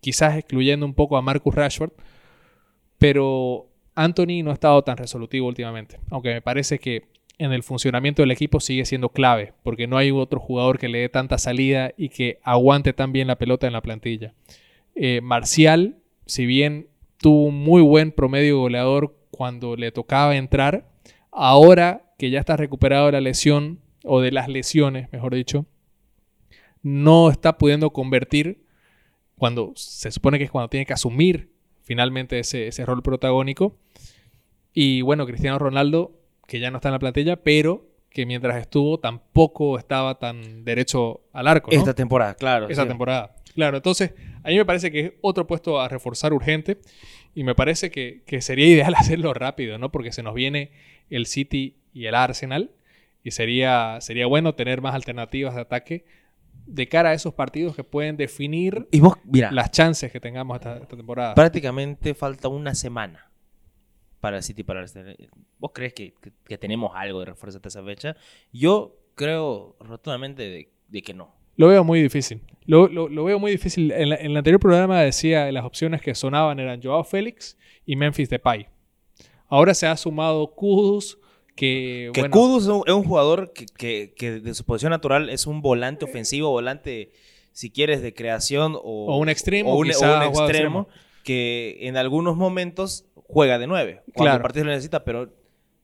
quizás 0.01 0.37
excluyendo 0.37 0.85
un 0.85 0.95
poco 0.95 1.17
a 1.17 1.23
Marcus 1.23 1.55
Rashford, 1.55 1.93
pero 2.99 3.69
Anthony 3.95 4.43
no 4.43 4.51
ha 4.51 4.55
estado 4.55 4.83
tan 4.83 4.97
resolutivo 4.97 5.49
últimamente, 5.49 5.99
aunque 6.11 6.35
me 6.35 6.43
parece 6.43 6.79
que 6.79 7.09
en 7.41 7.53
el 7.53 7.63
funcionamiento 7.63 8.21
del 8.21 8.33
equipo 8.33 8.61
sigue 8.61 8.85
siendo 8.85 9.09
clave, 9.09 9.55
porque 9.63 9.87
no 9.87 9.97
hay 9.97 10.11
otro 10.11 10.39
jugador 10.39 10.79
que 10.79 10.91
le 10.91 10.99
dé 10.99 11.09
tanta 11.09 11.39
salida 11.39 11.93
y 11.97 12.11
que 12.11 12.39
aguante 12.43 12.93
tan 12.93 13.13
bien 13.13 13.29
la 13.29 13.39
pelota 13.39 13.67
en 13.67 13.73
la 13.73 13.81
plantilla. 13.81 14.35
Eh, 14.95 15.23
Marcial, 15.23 15.97
si 16.27 16.45
bien 16.45 16.89
tuvo 17.17 17.45
un 17.47 17.65
muy 17.65 17.81
buen 17.81 18.13
promedio 18.13 18.59
goleador 18.59 19.17
cuando 19.31 19.75
le 19.75 19.91
tocaba 19.91 20.37
entrar, 20.37 20.87
ahora 21.33 22.13
que 22.19 22.29
ya 22.29 22.41
está 22.41 22.59
recuperado 22.59 23.07
de 23.07 23.13
la 23.13 23.23
lesión, 23.23 23.81
o 24.05 24.21
de 24.21 24.33
las 24.33 24.49
lesiones, 24.49 25.11
mejor 25.11 25.35
dicho, 25.35 25.65
no 26.83 27.31
está 27.31 27.57
pudiendo 27.57 27.91
convertir 27.91 28.67
cuando 29.39 29.73
se 29.77 30.11
supone 30.11 30.37
que 30.37 30.45
es 30.45 30.51
cuando 30.51 30.69
tiene 30.69 30.85
que 30.85 30.93
asumir 30.93 31.53
finalmente 31.83 32.39
ese, 32.39 32.69
ese 32.69 32.85
rol 32.85 33.03
protagónico. 33.03 33.79
Y 34.75 35.01
bueno, 35.03 35.27
Cristiano 35.27 35.59
Ronaldo, 35.59 36.20
que 36.51 36.59
ya 36.59 36.73
no 36.73 36.79
está 36.79 36.89
en 36.89 36.95
la 36.95 36.99
plantilla, 36.99 37.37
pero 37.37 37.87
que 38.11 38.27
mientras 38.27 38.57
estuvo 38.57 38.99
tampoco 38.99 39.79
estaba 39.79 40.19
tan 40.19 40.65
derecho 40.65 41.21
al 41.33 41.47
arco. 41.47 41.71
¿no? 41.71 41.79
Esta 41.79 41.95
temporada, 41.95 42.35
claro. 42.35 42.69
esa 42.69 42.83
sí. 42.83 42.89
temporada. 42.89 43.37
Claro, 43.55 43.77
entonces 43.77 44.15
a 44.43 44.49
mí 44.49 44.57
me 44.57 44.65
parece 44.65 44.91
que 44.91 45.01
es 45.01 45.13
otro 45.21 45.47
puesto 45.47 45.81
a 45.81 45.89
reforzar 45.89 46.33
urgente 46.33 46.79
y 47.37 47.45
me 47.45 47.55
parece 47.55 47.93
que, 47.93 48.25
que 48.27 48.43
sería 48.43 48.67
ideal 48.67 48.93
hacerlo 48.99 49.33
rápido, 49.33 49.79
¿no? 49.79 49.93
Porque 49.93 50.11
se 50.11 50.25
nos 50.25 50.35
viene 50.35 50.73
el 51.09 51.27
City 51.27 51.77
y 51.95 52.07
el 52.07 52.17
Arsenal 52.17 52.73
y 53.23 53.31
sería, 53.31 53.99
sería 54.01 54.27
bueno 54.27 54.57
tener 54.57 54.81
más 54.81 54.97
alternativas 54.97 55.55
de 55.55 55.61
ataque 55.61 56.05
de 56.67 56.89
cara 56.89 57.11
a 57.11 57.15
esos 57.15 57.33
partidos 57.33 57.77
que 57.77 57.85
pueden 57.85 58.17
definir 58.17 58.89
Y 58.91 58.99
vos, 58.99 59.15
mira, 59.23 59.53
las 59.53 59.71
chances 59.71 60.11
que 60.11 60.19
tengamos 60.19 60.57
esta, 60.57 60.79
esta 60.79 60.97
temporada. 60.97 61.37
prácticamente 61.37 62.13
falta 62.15 62.49
una 62.49 62.75
semana 62.75 63.30
para 64.21 64.37
el 64.39 64.43
City 64.43 64.63
para 64.63 64.81
el 64.81 64.85
Arsenal. 64.85 65.17
¿Vos 65.59 65.71
crees 65.75 65.93
que, 65.95 66.13
que- 66.21 66.33
que 66.47 66.59
tenemos 66.59 66.93
algo 66.95 67.21
de 67.21 67.27
refuerzo 67.27 67.59
hasta 67.59 67.69
esa 67.69 67.83
fecha? 67.83 68.17
Yo 68.53 68.97
creo 69.15 69.77
rotundamente 69.81 70.43
de, 70.43 70.69
de 70.89 71.03
que 71.03 71.15
no. 71.15 71.35
Lo 71.57 71.69
veo 71.69 71.85
muy 71.85 72.01
difícil. 72.01 72.41
Lo, 72.65 72.89
lo- 72.89 73.09
lo 73.09 73.25
veo 73.25 73.39
muy 73.39 73.51
difícil. 73.51 73.93
En, 73.93 74.11
la- 74.11 74.17
en 74.17 74.31
el 74.31 74.37
anterior 74.37 74.61
programa 74.61 75.01
decía 75.03 75.47
que 75.47 75.53
las 75.53 75.65
opciones 75.65 76.01
que 76.01 76.15
sonaban 76.15 76.59
eran 76.61 76.81
Joao 76.83 77.05
Félix 77.05 77.57
y 77.85 77.97
Memphis 77.97 78.31
Depay. 78.31 78.69
Ahora 79.49 79.75
se 79.75 79.87
ha 79.87 79.97
sumado 79.97 80.47
Kudus, 80.55 81.19
que, 81.57 82.11
Que 82.15 82.21
bueno, 82.23 82.33
Kudus 82.33 82.63
es 82.87 82.95
un, 82.95 83.05
jugador 83.05 83.53
que, 83.53 84.13
que- 84.15 84.41
de 84.41 84.55
su 84.55 84.65
posición 84.65 84.91
natural 84.91 85.29
es 85.29 85.47
un 85.47 85.61
volante 85.61 86.05
ofensivo, 86.05 86.51
volante, 86.51 87.11
si 87.53 87.71
quieres, 87.71 88.01
de 88.01 88.15
creación 88.15 88.75
o, 88.77 89.07
O 89.13 89.17
un 89.19 89.29
extremo, 89.29 89.71
o 89.71 89.79
un, 89.79 89.87
o 89.91 89.91
un 89.91 89.93
jugado 90.31 90.49
extremo, 90.49 90.89
que 91.25 91.79
en 91.83 91.97
algunos 91.97 92.37
momentos 92.37 93.05
juega 93.15 93.59
de 93.59 93.67
nueve, 93.67 94.03
cuando 94.15 94.31
el 94.31 94.39
Claro. 94.39 94.43
partido 94.43 94.65
lo 94.67 94.71
necesita, 94.73 95.05
pero 95.05 95.31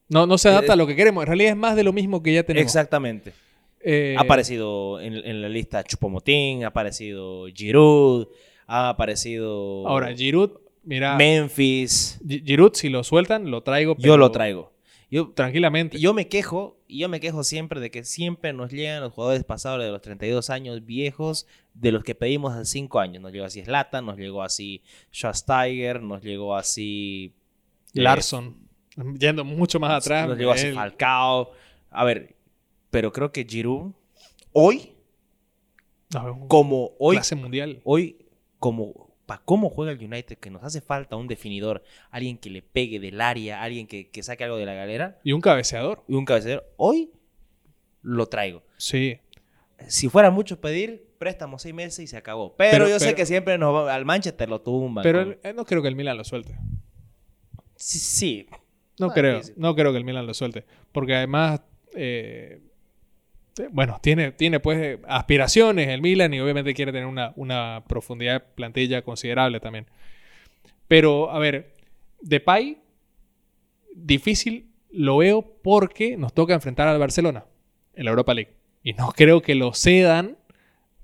no, 0.09 0.27
no 0.27 0.39
se 0.39 0.49
adapta 0.49 0.73
Eh, 0.73 0.75
a 0.75 0.77
lo 0.77 0.87
que 0.87 0.97
queremos. 0.97 1.23
En 1.23 1.27
realidad 1.29 1.51
es 1.51 1.57
más 1.57 1.77
de 1.77 1.85
lo 1.85 1.93
mismo 1.93 2.23
que 2.23 2.33
ya 2.35 2.43
tenemos. 2.43 2.65
exactamente. 2.67 3.33
Eh, 3.81 4.17
Ha 4.19 4.23
aparecido 4.23 5.01
en, 5.01 5.15
en 5.15 5.43
la 5.43 5.49
lista 5.49 5.85
Chupomotín, 5.85 6.65
ha 6.65 6.69
aparecido 6.69 7.47
Giroud, 7.55 8.29
ha 8.67 8.89
aparecido 8.89 9.87
Ahora, 9.87 10.13
Giroud, 10.15 10.51
mira, 10.83 11.17
Memphis. 11.17 12.19
Gi- 12.27 12.43
Giroud 12.45 12.73
si 12.75 12.89
lo 12.89 13.05
sueltan, 13.05 13.51
lo 13.51 13.63
traigo. 13.63 13.95
Yo 13.99 14.17
lo 14.17 14.31
traigo. 14.33 14.73
Yo, 15.17 15.33
Tranquilamente. 15.35 15.99
yo 15.99 16.13
me 16.13 16.29
quejo, 16.29 16.79
y 16.87 16.99
yo 16.99 17.09
me 17.09 17.21
quejo 17.21 17.43
siempre 17.43 17.81
de 17.81 17.91
que 17.91 18.05
siempre 18.05 18.53
nos 18.53 18.71
llegan 18.71 19.01
los 19.01 19.15
jugadores 19.15 19.45
pasados 19.45 19.83
de 19.83 19.91
los 19.91 20.03
32 20.03 20.51
años 20.51 20.85
viejos, 20.85 21.47
de 21.73 21.91
los 21.91 22.05
que 22.05 22.15
pedimos 22.15 22.53
hace 22.53 22.67
5 22.67 23.01
años. 23.01 23.23
Nos 23.23 23.33
llegó 23.33 23.47
así 23.47 23.65
Slatan, 23.65 24.05
nos 24.05 24.19
llegó 24.19 24.43
así 24.43 24.83
Schwasteiger, 25.11 26.03
nos 26.03 26.23
llegó 26.23 26.55
así... 26.55 27.33
eh, 27.95 28.03
Larson, 28.03 28.59
yendo 29.19 29.43
mucho 29.43 29.81
más 29.81 29.93
atrás. 30.05 30.29
Nos 30.29 30.37
llegó 30.37 30.53
así 30.53 30.71
Falcao. 30.73 31.53
A 31.91 32.05
ver, 32.05 32.37
pero 32.91 33.11
creo 33.11 33.33
que 33.33 33.47
Giroud, 33.49 33.93
hoy, 34.53 34.93
no, 36.13 36.35
un 36.35 36.47
como 36.49 36.93
hoy, 36.99 37.17
clase 37.17 37.37
mundial. 37.37 37.81
hoy, 37.85 38.27
como 38.59 39.06
para 39.27 39.43
cómo 39.45 39.69
juega 39.71 39.93
el 39.93 39.99
United, 40.03 40.39
que 40.39 40.51
nos 40.51 40.63
hace 40.63 40.81
falta 40.81 41.17
un 41.17 41.27
definidor, 41.29 41.83
alguien 42.11 42.39
que 42.39 42.49
le 42.49 42.63
pegue 42.63 43.01
del 43.01 43.21
área, 43.21 43.61
alguien 43.63 43.87
que, 43.89 44.09
que 44.11 44.23
saque 44.23 44.45
algo 44.45 44.57
de 44.57 44.67
la 44.67 44.75
galera, 44.75 45.19
Y 45.25 45.33
un 45.33 45.41
cabeceador. 45.41 46.05
y 46.09 46.15
un 46.15 46.25
cabecero, 46.25 46.63
hoy 46.77 47.11
lo 48.03 48.27
traigo. 48.27 48.63
Sí. 48.77 49.19
Si 49.89 50.09
fuera 50.09 50.31
mucho 50.31 50.61
pedir, 50.61 51.05
préstamo 51.19 51.59
seis 51.59 51.75
meses 51.75 51.99
y 51.99 52.07
se 52.07 52.17
acabó. 52.17 52.55
Pero, 52.57 52.71
Pero- 52.85 52.89
yo 52.89 52.99
sé 53.01 53.15
que 53.15 53.27
siempre 53.27 53.59
nos 53.59 53.75
va- 53.75 53.95
al 53.95 54.05
Manchester 54.05 54.49
lo 54.49 54.61
tumban. 54.61 55.03
Pero 55.03 55.21
el- 55.23 55.39
eh, 55.43 55.53
no 55.53 55.65
creo 55.65 55.83
que 55.83 55.89
el 55.89 55.97
Milan 55.97 56.17
lo 56.17 56.25
suelte. 56.25 56.57
sí, 57.75 57.99
sí. 57.99 58.47
No 58.99 59.09
Ah, 59.09 59.13
creo, 59.15 59.41
no 59.57 59.75
creo 59.75 59.93
que 59.93 59.99
el 59.99 60.05
Milan 60.05 60.27
lo 60.27 60.33
suelte. 60.35 60.65
Porque 60.93 61.15
además, 61.15 61.61
eh, 61.95 62.61
bueno, 63.71 63.99
tiene, 64.03 64.33
tiene 64.33 64.61
pues 64.61 64.79
eh, 64.79 64.99
aspiraciones 65.09 65.89
el 65.89 66.03
Milan 66.03 66.33
y 66.35 66.41
obviamente 66.41 66.75
quiere 66.75 66.93
tener 66.93 67.07
una, 67.07 67.33
una 67.37 67.85
profundidad 67.89 68.35
de 68.35 68.41
plantilla 68.41 69.03
considerable 69.03 69.61
también. 69.61 69.87
Pero, 70.89 71.31
a 71.31 71.39
ver, 71.39 71.75
Depay, 72.21 72.79
difícil 73.95 74.71
lo 74.91 75.19
veo 75.19 75.43
porque 75.63 76.17
nos 76.17 76.33
toca 76.33 76.55
enfrentar 76.55 76.89
al 76.89 76.99
Barcelona 76.99 77.45
en 77.95 78.05
la 78.05 78.11
Europa 78.11 78.35
League. 78.35 78.53
Y 78.83 78.93
no 78.93 79.09
creo 79.09 79.43
que 79.43 79.55
lo 79.55 79.73
cedan 79.75 80.37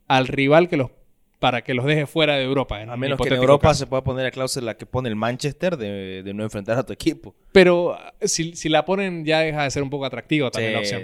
al 0.06 0.28
rival 0.28 0.68
que 0.68 0.76
los 0.76 0.90
para 1.38 1.62
que 1.64 1.74
los 1.74 1.84
deje 1.84 2.06
fuera 2.06 2.36
de 2.36 2.44
Europa. 2.44 2.80
en 2.80 2.88
A 2.88 2.96
menos 2.96 3.20
que 3.20 3.28
en 3.28 3.34
Europa 3.34 3.70
caso. 3.70 3.80
se 3.80 3.86
pueda 3.88 4.04
poner 4.04 4.22
la 4.22 4.30
cláusula 4.30 4.76
que 4.76 4.86
pone 4.86 5.08
el 5.08 5.16
Manchester 5.16 5.76
de, 5.76 6.22
de 6.22 6.34
no 6.34 6.44
enfrentar 6.44 6.78
a 6.78 6.86
tu 6.86 6.92
equipo. 6.92 7.34
Pero 7.50 7.94
ah, 7.94 8.14
si, 8.20 8.54
si 8.54 8.68
la 8.68 8.84
ponen 8.84 9.24
ya 9.24 9.40
deja 9.40 9.64
de 9.64 9.70
ser 9.72 9.82
un 9.82 9.90
poco 9.90 10.04
atractivo 10.04 10.52
también 10.52 10.74
la 10.74 10.78
opción. 10.78 11.02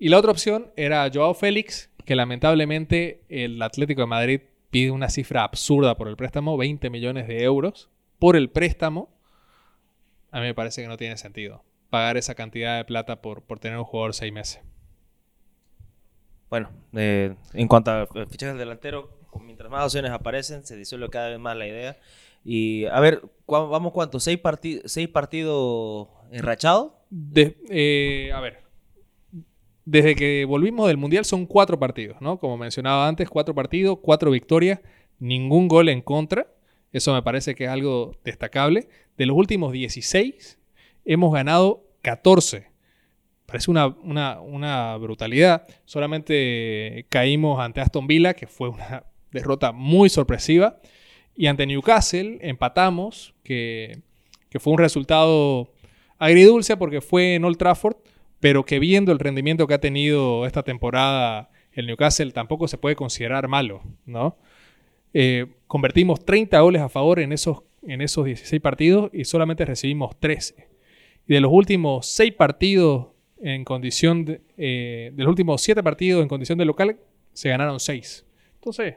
Y 0.00 0.08
la 0.08 0.18
otra 0.18 0.30
opción 0.32 0.72
era 0.76 1.08
Joao 1.12 1.34
Félix, 1.34 1.90
que 2.06 2.16
lamentablemente 2.16 3.22
el 3.28 3.60
Atlético 3.60 4.00
de 4.00 4.06
Madrid 4.06 4.40
pide 4.70 4.90
una 4.90 5.10
cifra 5.10 5.44
absurda 5.44 5.96
por 5.96 6.08
el 6.08 6.16
préstamo, 6.16 6.56
20 6.56 6.88
millones 6.90 7.28
de 7.28 7.42
euros 7.42 7.90
por 8.18 8.34
el 8.34 8.48
préstamo. 8.48 9.10
A 10.30 10.40
mí 10.40 10.46
me 10.46 10.54
parece 10.54 10.80
que 10.80 10.88
no 10.88 10.96
tiene 10.96 11.16
sentido 11.18 11.62
pagar 11.90 12.16
esa 12.16 12.34
cantidad 12.34 12.78
de 12.78 12.84
plata 12.86 13.20
por, 13.20 13.42
por 13.42 13.58
tener 13.58 13.76
un 13.76 13.84
jugador 13.84 14.14
seis 14.14 14.32
meses. 14.32 14.62
Bueno, 16.48 16.70
eh, 16.94 17.34
en 17.52 17.68
cuanto 17.68 17.90
a 17.90 18.06
fichajes 18.06 18.54
del 18.54 18.58
delantero, 18.58 19.10
mientras 19.44 19.70
más 19.70 19.84
opciones 19.84 20.12
aparecen, 20.12 20.64
se 20.64 20.76
disuelve 20.76 21.10
cada 21.10 21.28
vez 21.28 21.38
más 21.38 21.56
la 21.56 21.66
idea. 21.66 21.98
Y 22.42 22.86
a 22.86 22.98
ver, 23.00 23.22
¿cuá- 23.44 23.66
¿vamos 23.66 23.92
cuántos? 23.92 24.24
¿Seis, 24.24 24.38
parti- 24.40 24.80
seis 24.86 25.08
partidos 25.08 26.08
enrachados? 26.32 26.92
Eh, 27.68 28.30
a 28.32 28.40
ver, 28.40 28.60
desde 29.90 30.14
que 30.14 30.44
volvimos 30.44 30.86
del 30.86 30.96
Mundial 30.98 31.24
son 31.24 31.46
cuatro 31.46 31.76
partidos, 31.78 32.20
¿no? 32.20 32.38
Como 32.38 32.56
mencionaba 32.56 33.08
antes, 33.08 33.28
cuatro 33.28 33.54
partidos, 33.54 33.98
cuatro 34.00 34.30
victorias, 34.30 34.78
ningún 35.18 35.66
gol 35.66 35.88
en 35.88 36.00
contra. 36.00 36.46
Eso 36.92 37.12
me 37.12 37.22
parece 37.22 37.54
que 37.56 37.64
es 37.64 37.70
algo 37.70 38.12
destacable. 38.24 38.88
De 39.16 39.26
los 39.26 39.36
últimos 39.36 39.72
16, 39.72 40.58
hemos 41.04 41.32
ganado 41.32 41.84
14. 42.02 42.68
Parece 43.46 43.68
una, 43.70 43.88
una- 43.88 44.96
brutalidad. 44.96 45.66
Solamente 45.84 47.06
caímos 47.08 47.58
ante 47.60 47.80
Aston 47.80 48.06
Villa, 48.06 48.34
que 48.34 48.46
fue 48.46 48.68
una 48.68 49.02
derrota 49.32 49.72
muy 49.72 50.08
sorpresiva. 50.08 50.80
Y 51.34 51.46
ante 51.48 51.66
Newcastle 51.66 52.38
empatamos, 52.42 53.34
que, 53.42 54.02
que 54.50 54.60
fue 54.60 54.72
un 54.72 54.78
resultado 54.78 55.72
agridulce 56.18 56.76
porque 56.76 57.00
fue 57.00 57.34
en 57.34 57.44
Old 57.44 57.56
Trafford, 57.56 57.96
pero 58.40 58.64
que 58.64 58.78
viendo 58.78 59.12
el 59.12 59.18
rendimiento 59.18 59.66
que 59.66 59.74
ha 59.74 59.80
tenido 59.80 60.46
esta 60.46 60.62
temporada 60.62 61.50
el 61.72 61.86
Newcastle 61.86 62.32
tampoco 62.32 62.66
se 62.66 62.78
puede 62.78 62.96
considerar 62.96 63.46
malo, 63.46 63.82
¿no? 64.04 64.36
Eh, 65.14 65.46
convertimos 65.66 66.24
30 66.24 66.58
goles 66.60 66.82
a 66.82 66.88
favor 66.88 67.20
en 67.20 67.32
esos 67.32 67.62
en 67.86 68.00
esos 68.00 68.24
16 68.24 68.60
partidos 68.60 69.10
y 69.12 69.24
solamente 69.24 69.64
recibimos 69.64 70.18
13. 70.18 70.68
Y 71.26 71.34
de 71.34 71.40
los 71.40 71.52
últimos 71.52 72.06
6 72.06 72.34
partidos 72.34 73.08
en 73.40 73.64
condición 73.64 74.24
de, 74.24 74.42
eh, 74.56 75.12
los 75.16 75.28
últimos 75.28 75.62
7 75.62 75.82
partidos 75.82 76.22
en 76.22 76.28
condición 76.28 76.58
de 76.58 76.64
local, 76.64 76.98
se 77.32 77.48
ganaron 77.48 77.80
6. 77.80 78.26
Entonces, 78.54 78.96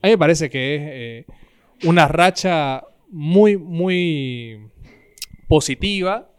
a 0.00 0.06
mí 0.06 0.10
me 0.12 0.18
parece 0.18 0.48
que 0.48 0.74
es 0.74 0.82
eh, 0.84 1.26
una 1.84 2.08
racha 2.08 2.82
muy, 3.10 3.56
muy 3.56 4.68
positiva. 5.46 6.30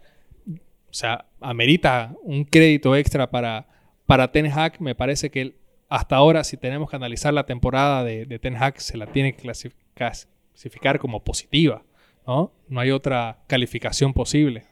O 0.46 0.92
sea, 0.94 1.27
amerita 1.40 2.14
un 2.22 2.44
crédito 2.44 2.96
extra 2.96 3.30
para, 3.30 3.66
para 4.06 4.32
Ten 4.32 4.46
Hag. 4.46 4.80
Me 4.80 4.94
parece 4.94 5.30
que 5.30 5.54
hasta 5.88 6.16
ahora, 6.16 6.44
si 6.44 6.56
tenemos 6.56 6.90
que 6.90 6.96
analizar 6.96 7.32
la 7.32 7.46
temporada 7.46 8.04
de, 8.04 8.38
Ten 8.38 8.56
Hag, 8.56 8.80
se 8.80 8.96
la 8.96 9.06
tiene 9.06 9.34
que 9.34 9.50
clasificar 9.94 10.98
como 10.98 11.24
positiva. 11.24 11.82
¿no? 12.26 12.52
no 12.68 12.80
hay 12.80 12.90
otra 12.90 13.38
calificación 13.46 14.12
posible. 14.12 14.64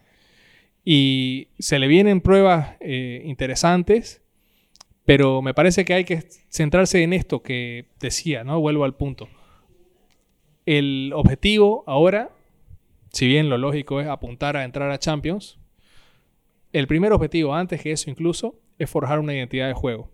Y 0.85 1.49
se 1.59 1.79
le 1.79 1.89
vienen 1.89 2.21
pruebas 2.21 2.77
eh, 2.81 3.23
interesantes, 3.25 4.23
pero 5.05 5.41
me 5.43 5.55
parece 5.55 5.85
que 5.85 5.95
hay 5.95 6.05
que 6.05 6.25
centrarse 6.49 7.03
en 7.03 7.13
esto 7.13 7.43
que 7.43 7.87
decía, 7.99 8.45
¿no? 8.45 8.61
Vuelvo 8.61 8.85
al 8.85 8.95
punto. 8.95 9.29
El 10.67 11.13
objetivo 11.15 11.83
ahora, 11.87 12.31
si 13.11 13.27
bien 13.27 13.49
lo 13.49 13.57
lógico 13.57 14.01
es 14.01 14.07
apuntar 14.07 14.57
a 14.57 14.65
entrar 14.65 14.91
a 14.91 14.99
Champions, 14.99 15.59
el 16.73 16.87
primer 16.87 17.13
objetivo, 17.13 17.55
antes 17.55 17.81
que 17.81 17.93
eso 17.93 18.11
incluso, 18.11 18.59
es 18.79 18.91
forjar 18.91 19.19
una 19.19 19.35
identidad 19.35 19.69
de 19.69 19.75
juego. 19.75 20.11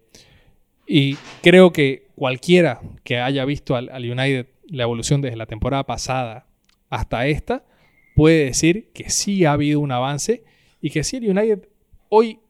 Y 0.86 1.16
creo 1.42 1.72
que 1.72 2.08
cualquiera 2.14 2.80
que 3.04 3.18
haya 3.18 3.44
visto 3.44 3.76
al, 3.76 3.88
United 3.90 4.46
la 4.68 4.84
evolución 4.84 5.20
desde 5.20 5.36
la 5.36 5.46
temporada 5.46 5.84
pasada 5.84 6.46
hasta 6.90 7.26
esta, 7.26 7.64
puede 8.14 8.44
decir 8.46 8.90
que 8.92 9.10
sí 9.10 9.44
ha 9.44 9.52
habido 9.52 9.80
un 9.80 9.92
avance 9.92 10.44
y 10.80 10.90
que 10.90 11.04
sí 11.04 11.16
el 11.16 11.30
United 11.36 11.68
hoy, 12.08 12.40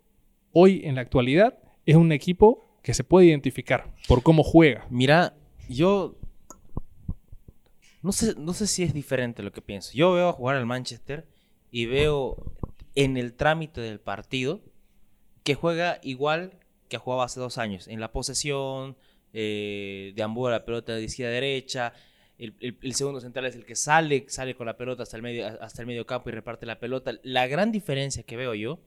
hoy 0.53 0.83
en 0.85 0.97
la 0.97 1.03
actualidad 1.03 1.59
es 1.87 1.97
un 1.97 2.13
equipo 2.13 2.79
que 2.83 2.95
se 2.95 3.05
puede 3.05 3.27
identificar 3.27 3.95
por 4.09 4.23
cómo 4.23 4.43
juega. 4.43 4.87
Mira, 4.91 5.35
yo 5.69 6.17
no 8.03 8.11
sé, 8.11 8.35
no 8.37 8.53
sé 8.53 8.67
si 8.67 8.83
es 8.83 8.93
diferente 8.93 9.43
lo 9.43 9.53
que 9.53 9.63
pienso. 9.63 9.93
Yo 9.95 10.13
veo 10.13 10.29
a 10.29 10.33
jugar 10.33 10.57
al 10.57 10.67
Manchester 10.67 11.29
y 11.71 11.87
veo 11.87 12.53
en 12.95 13.17
el 13.17 13.35
trámite 13.35 13.81
del 13.81 14.01
partido 14.01 14.61
que 15.45 15.55
juega 15.55 15.99
igual 16.03 16.59
que 16.89 16.99
jugaba 16.99 17.25
hace 17.25 17.41
dos 17.41 17.59
años. 17.59 17.89
En 17.89 18.01
la 18.01 18.13
posesión, 18.13 18.97
eh, 19.33 20.13
deambula 20.15 20.53
la 20.53 20.65
pelota 20.65 20.95
de 20.95 21.03
izquierda 21.03 21.31
a 21.31 21.35
derecha. 21.35 21.95
El, 22.39 22.95
segundo 22.95 23.21
central 23.21 23.47
es 23.47 23.55
el 23.55 23.65
que 23.65 23.77
sale, 23.77 24.27
sale 24.29 24.55
con 24.55 24.67
la 24.67 24.77
pelota 24.77 25.05
hasta 25.05 25.17
el, 25.17 25.23
medio, 25.23 25.47
hasta 25.63 25.81
el 25.81 25.87
medio 25.87 26.07
campo 26.07 26.29
y 26.29 26.33
reparte 26.33 26.67
la 26.67 26.81
pelota. 26.81 27.13
La 27.23 27.47
gran 27.47 27.73
diferencia 27.73 28.25
que 28.25 28.37
veo 28.37 28.55
yo 28.55 28.81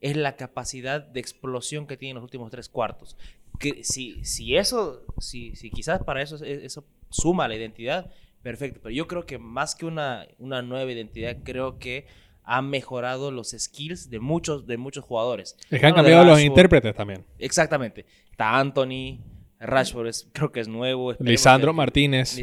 es 0.00 0.16
la 0.16 0.36
capacidad 0.36 1.00
de 1.02 1.20
explosión 1.20 1.86
que 1.86 1.96
tiene 1.96 2.10
en 2.10 2.14
los 2.16 2.24
últimos 2.24 2.50
tres 2.50 2.68
cuartos. 2.68 3.16
Que 3.58 3.84
si, 3.84 4.24
si 4.24 4.56
eso, 4.56 5.04
si, 5.18 5.54
si 5.56 5.70
quizás 5.70 6.02
para 6.04 6.22
eso, 6.22 6.42
eso 6.44 6.84
suma 7.10 7.48
la 7.48 7.54
identidad, 7.54 8.10
perfecto. 8.42 8.80
Pero 8.82 8.94
yo 8.94 9.06
creo 9.06 9.26
que 9.26 9.38
más 9.38 9.74
que 9.74 9.86
una, 9.86 10.26
una 10.38 10.62
nueva 10.62 10.90
identidad, 10.90 11.36
creo 11.44 11.78
que 11.78 12.06
ha 12.46 12.62
mejorado 12.62 13.30
los 13.30 13.50
skills 13.50 14.08
de 14.08 14.20
muchos, 14.20 14.66
de 14.66 14.76
muchos 14.76 15.04
jugadores. 15.04 15.56
Es 15.68 15.80
que 15.80 15.86
han 15.86 15.94
cambiado 15.94 16.24
los 16.24 16.40
intérpretes 16.40 16.94
también. 16.94 17.24
Exactamente. 17.38 18.06
Está 18.30 18.58
Anthony, 18.58 19.18
Rashford 19.58 20.10
creo 20.32 20.52
que 20.52 20.60
es 20.60 20.68
nuevo. 20.68 21.12
Lisandro 21.18 21.74
Martínez. 21.74 22.38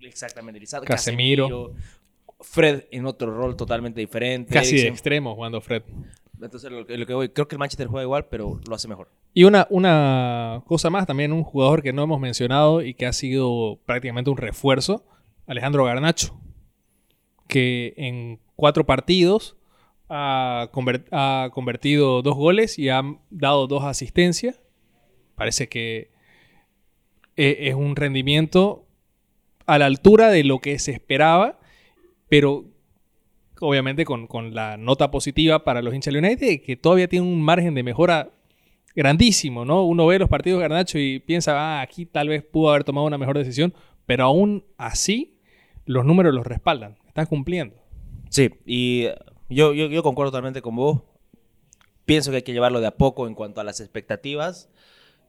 exactamente. 0.00 0.60
Lisandro, 0.60 0.88
Casemiro. 0.88 1.72
Fred 2.40 2.84
en 2.90 3.06
otro 3.06 3.34
rol 3.34 3.56
totalmente 3.56 4.00
diferente. 4.00 4.52
Casi 4.52 4.76
de 4.76 4.88
extremo 4.88 5.34
jugando 5.34 5.60
Fred. 5.60 5.82
Entonces, 6.42 6.70
lo, 6.70 6.84
que 6.84 7.14
voy, 7.14 7.28
creo 7.30 7.48
que 7.48 7.54
el 7.54 7.58
Manchester 7.58 7.86
juega 7.86 8.02
igual, 8.02 8.26
pero 8.26 8.60
lo 8.68 8.74
hace 8.74 8.88
mejor. 8.88 9.08
Y 9.32 9.44
una, 9.44 9.66
una 9.70 10.62
cosa 10.66 10.90
más, 10.90 11.06
también 11.06 11.32
un 11.32 11.44
jugador 11.44 11.82
que 11.82 11.92
no 11.92 12.02
hemos 12.02 12.20
mencionado 12.20 12.82
y 12.82 12.94
que 12.94 13.06
ha 13.06 13.12
sido 13.12 13.78
prácticamente 13.86 14.30
un 14.30 14.36
refuerzo, 14.36 15.06
Alejandro 15.46 15.84
Garnacho, 15.84 16.38
que 17.48 17.94
en 17.96 18.40
cuatro 18.56 18.84
partidos 18.84 19.56
ha, 20.08 20.70
convertido 21.52 22.22
dos 22.22 22.36
goles 22.36 22.78
y 22.78 22.88
ha 22.88 23.02
dado 23.30 23.66
dos 23.66 23.84
asistencias. 23.84 24.60
Parece 25.34 25.68
que 25.68 26.10
e, 27.36 27.68
es 27.68 27.74
un 27.74 27.96
rendimiento 27.96 28.86
a 29.66 29.78
la 29.78 29.86
altura 29.86 30.28
de 30.28 30.44
lo 30.44 30.60
que 30.60 30.78
se 30.78 30.92
esperaba, 30.92 31.58
pero 32.28 32.64
obviamente 33.60 34.04
con, 34.04 34.28
la 34.54 34.76
nota 34.76 35.10
positiva 35.10 35.64
para 35.64 35.82
los 35.82 35.94
hinchas 35.94 36.14
United, 36.14 36.62
que 36.62 36.76
todavía 36.76 37.08
tiene 37.08 37.26
un 37.26 37.42
margen 37.42 37.74
de 37.74 37.82
mejora 37.82 38.30
grandísimo, 38.94 39.64
¿no? 39.64 39.84
Uno 39.84 40.06
ve 40.06 40.18
los 40.18 40.28
partidos 40.28 40.58
de 40.58 40.68
Garnacho 40.68 40.98
y 40.98 41.18
piensa, 41.18 41.58
ah, 41.58 41.80
aquí 41.80 42.06
tal 42.06 42.28
vez 42.28 42.44
pudo 42.44 42.70
haber 42.70 42.84
tomado 42.84 43.06
una 43.06 43.18
mejor 43.18 43.36
decisión, 43.36 43.74
pero 44.06 44.24
aún 44.24 44.64
así 44.76 45.38
los 45.86 46.04
números 46.04 46.34
los 46.34 46.46
respaldan, 46.46 46.96
están 47.06 47.26
cumpliendo. 47.26 47.83
Sí, 48.34 48.50
y 48.66 49.06
yo, 49.48 49.72
yo, 49.74 50.02
concuerdo 50.02 50.32
totalmente 50.32 50.60
con 50.60 50.74
vos. 50.74 51.02
Pienso 52.04 52.32
que 52.32 52.38
hay 52.38 52.42
que 52.42 52.52
llevarlo 52.52 52.80
de 52.80 52.88
a 52.88 52.96
poco 52.96 53.28
en 53.28 53.36
cuanto 53.36 53.60
a 53.60 53.64
las 53.64 53.78
expectativas, 53.78 54.68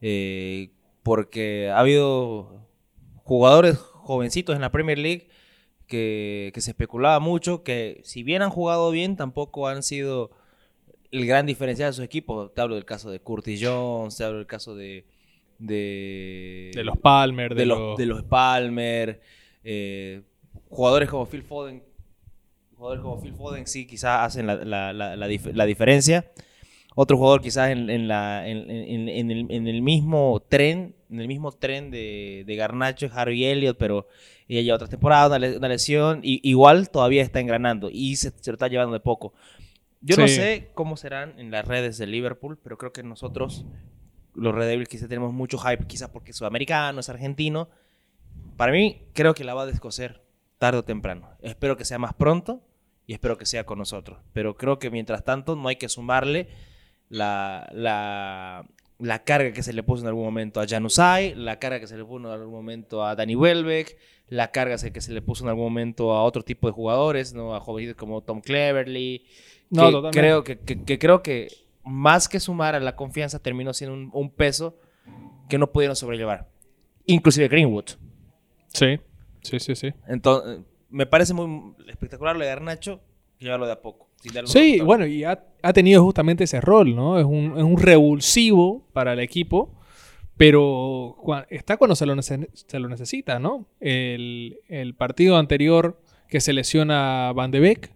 eh, 0.02 0.72
porque 1.04 1.70
ha 1.70 1.78
habido 1.82 2.68
jugadores 3.24 3.78
jovencitos 3.78 4.56
en 4.56 4.62
la 4.62 4.72
Premier 4.72 4.98
League 4.98 5.30
que, 5.86 6.52
se 6.58 6.72
especulaba 6.72 7.20
mucho, 7.20 7.62
que 7.62 8.02
si 8.04 8.24
bien 8.24 8.42
han 8.42 8.50
jugado 8.50 8.90
bien, 8.90 9.18
tampoco 9.18 9.68
han 9.68 9.84
sido 9.84 10.32
el 11.12 11.28
gran 11.28 11.46
diferencial 11.46 11.90
de 11.90 11.94
sus 11.94 12.06
equipos. 12.06 12.56
Te 12.56 12.62
hablo 12.62 12.74
del 12.74 12.86
caso 12.86 13.12
de 13.12 13.20
Curtis 13.20 13.62
Jones, 13.64 14.18
te 14.18 14.24
hablo 14.24 14.40
del 14.40 14.48
caso 14.48 14.76
de... 14.76 15.06
De, 15.60 16.72
de 16.74 16.84
los 16.84 16.98
Palmer, 16.98 17.54
de, 17.54 17.68
los, 17.68 17.98
de 17.98 18.08
los 18.08 18.24
Palmer, 18.24 19.22
eh, 19.64 20.24
jugadores 20.70 21.08
como 21.08 21.28
Phil 21.28 21.44
Foden, 21.44 21.84
jugadores 22.76 23.02
como 23.02 23.22
Phil 23.22 23.34
Foden 23.34 23.68
sí 23.68 23.86
quizás 23.88 24.26
hacen 24.26 24.48
la, 24.48 25.66
diferencia. 25.66 26.32
Otro 26.96 27.18
jugador 27.18 27.42
quizás 27.42 27.72
en, 27.72 28.08
la, 28.08 28.48
en, 28.48 28.70
el, 28.70 29.82
mismo 29.82 30.42
tren, 30.48 30.96
en 31.10 31.20
el 31.20 31.28
mismo 31.28 31.52
tren 31.52 31.92
de, 31.92 32.44
de 32.46 32.56
Garnacho 32.56 33.06
es 33.06 33.12
Harvey 33.12 33.44
Elliott, 33.44 33.78
pero 33.78 34.08
ella 34.48 34.62
lleva 34.62 34.76
otra 34.76 34.88
temporada, 34.88 35.38
una, 35.38 35.68
lesión, 35.68 36.20
y 36.24 36.40
igual 36.48 36.90
todavía 36.90 37.24
está 37.24 37.40
engranando 37.40 37.90
y 37.92 38.16
se, 38.16 38.32
lo 38.46 38.54
está 38.54 38.68
llevando 38.68 38.94
de 38.94 39.00
poco. 39.00 39.34
Yo 40.02 40.18
no 40.18 40.28
sé 40.28 40.70
cómo 40.76 40.98
serán 40.98 41.40
en 41.40 41.50
las 41.50 41.68
redes 41.68 41.98
de 41.98 42.06
Liverpool, 42.06 42.60
pero 42.62 42.78
creo 42.78 42.94
que 42.94 43.02
nosotros, 43.02 43.66
los 44.36 44.54
Red 44.54 44.68
Devils, 44.68 44.88
quizás 44.88 45.10
tenemos 45.10 45.34
mucho 45.34 45.58
hype, 45.58 45.88
quizás 45.88 46.10
porque 46.10 46.32
es 46.32 46.38
sudamericano, 46.38 47.00
es 47.00 47.10
argentino. 47.10 47.70
Para 48.56 48.72
mí, 48.72 49.02
creo 49.14 49.34
que 49.34 49.44
la 49.44 49.56
va 49.56 49.64
a 49.64 49.66
descoser 49.66 50.25
tarde 50.66 50.80
o 50.80 50.84
temprano. 50.84 51.30
Espero 51.44 51.78
que 51.78 51.86
sea 51.86 52.00
más 52.00 52.16
pronto 52.16 52.64
y 53.06 53.14
espero 53.14 53.38
que 53.38 53.46
sea 53.46 53.68
con 53.68 53.78
nosotros. 53.78 54.18
Pero 54.34 54.58
creo 54.58 54.80
que 54.80 54.90
mientras 54.90 55.24
tanto 55.24 55.56
no 55.56 55.68
hay 55.68 55.76
que 55.76 55.90
sumarle 55.90 56.48
la, 57.08 57.70
la, 57.72 59.24
carga 59.26 59.54
que 59.54 59.62
se 59.62 59.74
le 59.74 59.84
puso 59.84 60.02
en 60.02 60.08
algún 60.08 60.24
momento 60.24 60.60
a 60.60 60.66
Janusay, 60.68 61.36
la 61.36 61.60
carga 61.60 61.80
que 61.80 61.86
se 61.86 61.96
le 61.96 62.04
puso 62.04 62.26
en 62.26 62.32
algún 62.34 62.52
momento 62.52 63.06
a 63.06 63.16
Danny 63.16 63.36
Welbeck, 63.36 63.96
la 64.28 64.50
carga 64.50 64.76
que 64.92 65.02
se 65.02 65.14
le 65.14 65.22
puso 65.22 65.44
en 65.44 65.50
algún 65.50 65.66
momento 65.66 66.14
a 66.14 66.24
otro 66.24 66.42
tipo 66.42 66.66
de 66.66 66.74
jugadores, 66.74 67.36
¿no? 67.36 67.54
a 67.54 67.60
jóvenes 67.60 67.94
como 67.94 68.24
Tom 68.24 68.42
Cleverly. 68.42 69.24
No, 69.70 70.10
creo 70.10 70.44
que, 70.44 70.58
creo 70.58 71.22
que 71.22 71.50
más 71.84 72.28
que 72.28 72.40
sumar 72.40 72.74
a 72.74 72.80
la 72.80 72.96
confianza 72.96 73.38
terminó 73.38 73.72
siendo 73.72 73.94
un, 73.94 74.10
un 74.12 74.32
peso 74.32 74.80
que 75.48 75.60
no 75.60 75.72
pudieron 75.72 75.96
sobrellevar. 75.96 76.50
Inclusive 77.06 77.50
Greenwood. 77.50 77.90
Sí. 78.70 79.00
Sí, 79.46 79.60
sí, 79.60 79.76
sí. 79.76 79.94
Entonces, 80.08 80.62
me 80.90 81.06
parece 81.06 81.34
muy 81.34 81.74
espectacular 81.88 82.36
lo 82.36 82.42
de 82.42 82.48
Garnacho, 82.48 83.02
llevarlo 83.40 83.66
de 83.66 83.74
a 83.74 83.82
poco. 83.82 84.06
Sí, 84.46 84.80
bueno, 84.82 85.06
y 85.06 85.24
ha, 85.24 85.38
tenido 85.74 86.04
justamente 86.04 86.46
ese 86.46 86.62
rol, 86.62 86.96
¿no? 86.96 87.20
Es 87.20 87.26
un, 87.26 87.54
es 87.58 87.64
un 87.64 87.78
revulsivo 87.78 88.88
para 88.94 89.14
el 89.14 89.20
equipo, 89.20 89.78
pero 90.38 91.18
está 91.50 91.78
cuando 91.78 91.96
se 91.96 92.06
lo, 92.06 92.20
se 92.22 92.80
lo 92.80 92.90
necesita, 92.90 93.40
¿no? 93.40 93.68
El, 93.80 94.96
partido 94.98 95.38
anterior 95.38 96.02
que 96.28 96.42
se 96.42 96.54
lesiona 96.54 97.32
Van 97.34 97.52
de 97.52 97.60
Beek, 97.60 97.94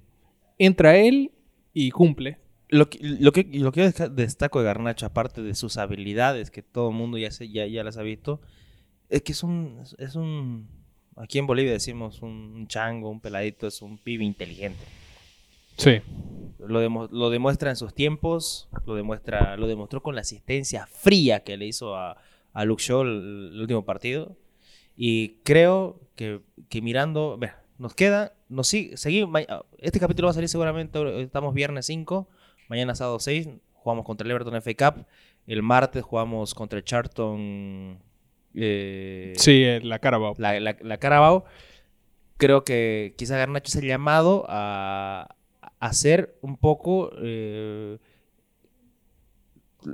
entra 0.58 0.98
él 0.98 1.32
y 1.74 1.92
cumple. 1.92 2.38
Lo 2.68 2.88
que, 2.90 3.00
lo 3.02 3.32
que, 3.32 3.50
lo 3.52 3.72
que 3.72 3.92
destaco 4.12 4.60
de 4.60 4.66
Garnacho, 4.66 5.08
aparte 5.08 5.42
de 5.42 5.56
sus 5.56 5.78
habilidades, 5.78 6.52
que 6.52 6.62
todo 6.62 6.90
el 6.90 6.96
mundo 6.96 7.18
ya, 7.18 7.32
se, 7.32 7.50
ya, 7.50 7.66
ya 7.66 7.84
las 7.84 7.98
ha 7.98 8.04
visto, 8.04 8.42
es 9.10 9.24
que 9.24 9.32
es 9.32 9.42
un, 9.42 9.82
es 9.98 10.16
un 10.16 10.68
Aquí 11.20 11.38
en 11.38 11.48
Bolivia 11.48 11.74
decimos 11.74 12.22
un 12.22 12.66
chango, 12.68 13.10
un 13.10 13.20
peladito, 13.20 13.68
es 13.68 13.82
un 13.82 13.98
pibe 13.98 14.24
inteligente. 14.24 14.84
Sí. 15.76 16.02
Lo, 16.60 17.08
lo, 17.08 17.30
demuestra 17.30 17.70
en 17.70 17.76
sus 17.76 17.94
tiempos, 17.94 18.70
lo, 18.86 18.96
demuestra, 18.96 19.58
lo 19.58 19.68
demostró 19.68 20.02
con 20.02 20.16
la 20.16 20.22
asistencia 20.22 20.88
fría 20.88 21.42
que 21.42 21.58
le 21.58 21.66
hizo 21.66 21.96
a, 21.96 22.18
Luke 22.66 22.82
Shaw 22.82 23.02
el, 23.02 23.60
último 23.60 23.84
partido. 23.84 24.38
Y 24.96 25.36
creo 25.44 26.00
que, 26.16 26.42
que 26.70 26.82
mirando, 26.82 27.38
nos 27.78 27.96
queda, 27.96 28.34
nos 28.48 28.68
sigue, 28.68 28.96
seguimos, 28.96 29.42
este 29.78 30.00
capítulo 30.00 30.28
va 30.28 30.32
a 30.32 30.36
salir 30.36 30.50
seguramente, 30.50 31.22
estamos 31.22 31.54
viernes 31.54 31.86
5, 31.86 32.30
mañana 32.68 32.96
sábado 32.96 33.20
6, 33.20 33.48
jugamos 33.74 34.06
contra 34.06 34.26
el 34.26 34.32
Everton 34.32 34.62
FA 34.62 34.92
Cup, 34.92 35.06
el 35.48 35.64
martes 35.64 36.04
jugamos 36.04 36.54
contra 36.54 36.80
el 36.80 36.86
Charlton, 36.86 38.00
eh, 38.56 39.34
Sí, 39.36 39.64
eh, 39.64 39.80
la 39.84 40.00
Carabao. 40.00 40.34
la, 40.38 40.60
la, 40.60 40.76
la 40.82 40.98
Carabao. 40.98 41.46
Creo 42.38 42.64
que 42.64 43.14
quizás 43.18 43.38
Garnacho 43.38 43.68
es 43.68 43.76
el 43.76 43.88
llamado 43.88 44.46
a, 44.48 45.36
hacer 45.80 46.36
un 46.42 46.58
poco 46.58 47.12
eh, 47.22 47.98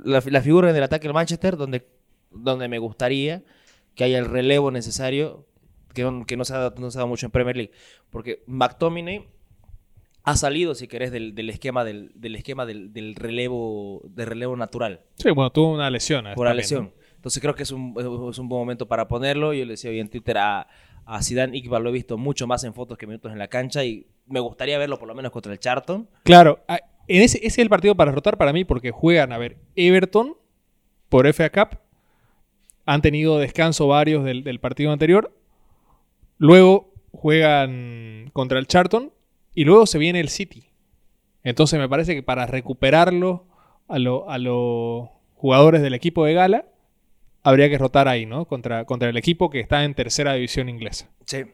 la, 0.04 0.22
la 0.26 0.40
figura 0.42 0.70
en 0.70 0.76
el 0.76 0.82
ataque 0.82 1.06
del 1.06 1.14
Manchester, 1.14 1.56
donde, 1.56 1.86
donde 2.30 2.68
me 2.68 2.78
gustaría 2.78 3.42
que 3.94 4.04
haya 4.04 4.18
el 4.18 4.26
relevo 4.26 4.70
necesario, 4.70 5.46
que 5.94 6.02
no, 6.02 6.26
que 6.26 6.36
no, 6.36 6.44
se 6.44 6.54
ha, 6.54 6.58
dado- 6.58 6.74
no 6.78 6.90
se 6.90 6.98
ha 6.98 7.00
dado 7.00 7.08
mucho 7.08 7.26
en 7.26 7.32
Premier 7.32 7.56
League. 7.56 7.72
Porque 8.10 8.42
McTominay 8.46 9.26
ha 10.24 10.36
salido, 10.36 10.74
si 10.74 10.86
querés, 10.88 11.12
del, 11.12 11.34
del 11.34 11.50
esquema, 11.50 11.84
del, 11.84 12.10
del 12.14 12.34
esquema 12.36 12.66
del, 12.66 12.92
del 12.92 13.14
relevo, 13.14 14.02
de 14.04 14.24
relevo 14.24 14.56
natural 14.56 15.00
Sí, 15.16 15.30
bueno, 15.30 15.50
tuvo 15.50 15.72
una 15.72 15.88
lesión. 15.90 16.26
por 16.34 16.46
la 16.46 16.54
lesión. 16.54 16.92
Entonces 17.26 17.42
creo 17.42 17.56
que 17.56 17.64
es 17.64 17.72
un, 17.72 17.92
es 18.30 18.38
un 18.38 18.48
buen 18.48 18.60
momento 18.60 18.86
para 18.86 19.08
ponerlo. 19.08 19.52
Yo 19.52 19.64
le 19.64 19.72
decía 19.72 19.90
hoy 19.90 19.98
en 19.98 20.08
Twitter 20.08 20.38
a, 20.38 20.68
a 21.04 21.22
Zidane 21.24 21.56
Iqbal, 21.56 21.82
lo 21.82 21.88
he 21.88 21.92
visto 21.92 22.16
mucho 22.16 22.46
más 22.46 22.62
en 22.62 22.72
fotos 22.72 22.96
que 22.96 23.04
minutos 23.08 23.32
en 23.32 23.38
la 23.40 23.48
cancha 23.48 23.82
y 23.82 24.06
me 24.28 24.38
gustaría 24.38 24.78
verlo 24.78 24.96
por 24.96 25.08
lo 25.08 25.14
menos 25.16 25.32
contra 25.32 25.52
el 25.52 25.58
Charlton. 25.58 26.08
Claro, 26.22 26.60
ese 27.08 27.44
es 27.44 27.58
el 27.58 27.68
partido 27.68 27.96
para 27.96 28.12
rotar 28.12 28.36
para 28.38 28.52
mí 28.52 28.64
porque 28.64 28.92
juegan, 28.92 29.32
a 29.32 29.38
ver, 29.38 29.56
Everton 29.74 30.36
por 31.08 31.26
FA 31.32 31.50
Cup. 31.50 31.80
Han 32.84 33.02
tenido 33.02 33.38
descanso 33.38 33.88
varios 33.88 34.22
del, 34.22 34.44
del 34.44 34.60
partido 34.60 34.92
anterior. 34.92 35.36
Luego 36.38 36.92
juegan 37.10 38.30
contra 38.34 38.60
el 38.60 38.68
Charlton 38.68 39.10
y 39.52 39.64
luego 39.64 39.86
se 39.86 39.98
viene 39.98 40.20
el 40.20 40.28
City. 40.28 40.62
Entonces 41.42 41.80
me 41.80 41.88
parece 41.88 42.14
que 42.14 42.22
para 42.22 42.46
recuperarlo 42.46 43.46
a, 43.88 43.98
lo- 43.98 44.30
a 44.30 44.38
los 44.38 45.08
jugadores 45.34 45.82
del 45.82 45.94
equipo 45.94 46.24
de 46.24 46.32
Gala, 46.34 46.66
habría 47.48 47.68
que 47.70 47.78
rotar 47.78 48.08
ahí, 48.08 48.26
¿no? 48.26 48.44
Contra, 48.46 48.84
contra 48.84 49.08
el 49.08 49.16
equipo 49.16 49.50
que 49.50 49.60
está 49.60 49.84
en 49.84 49.94
tercera 49.94 50.34
división 50.34 50.68
inglesa. 50.68 51.08
Sí. 51.24 51.44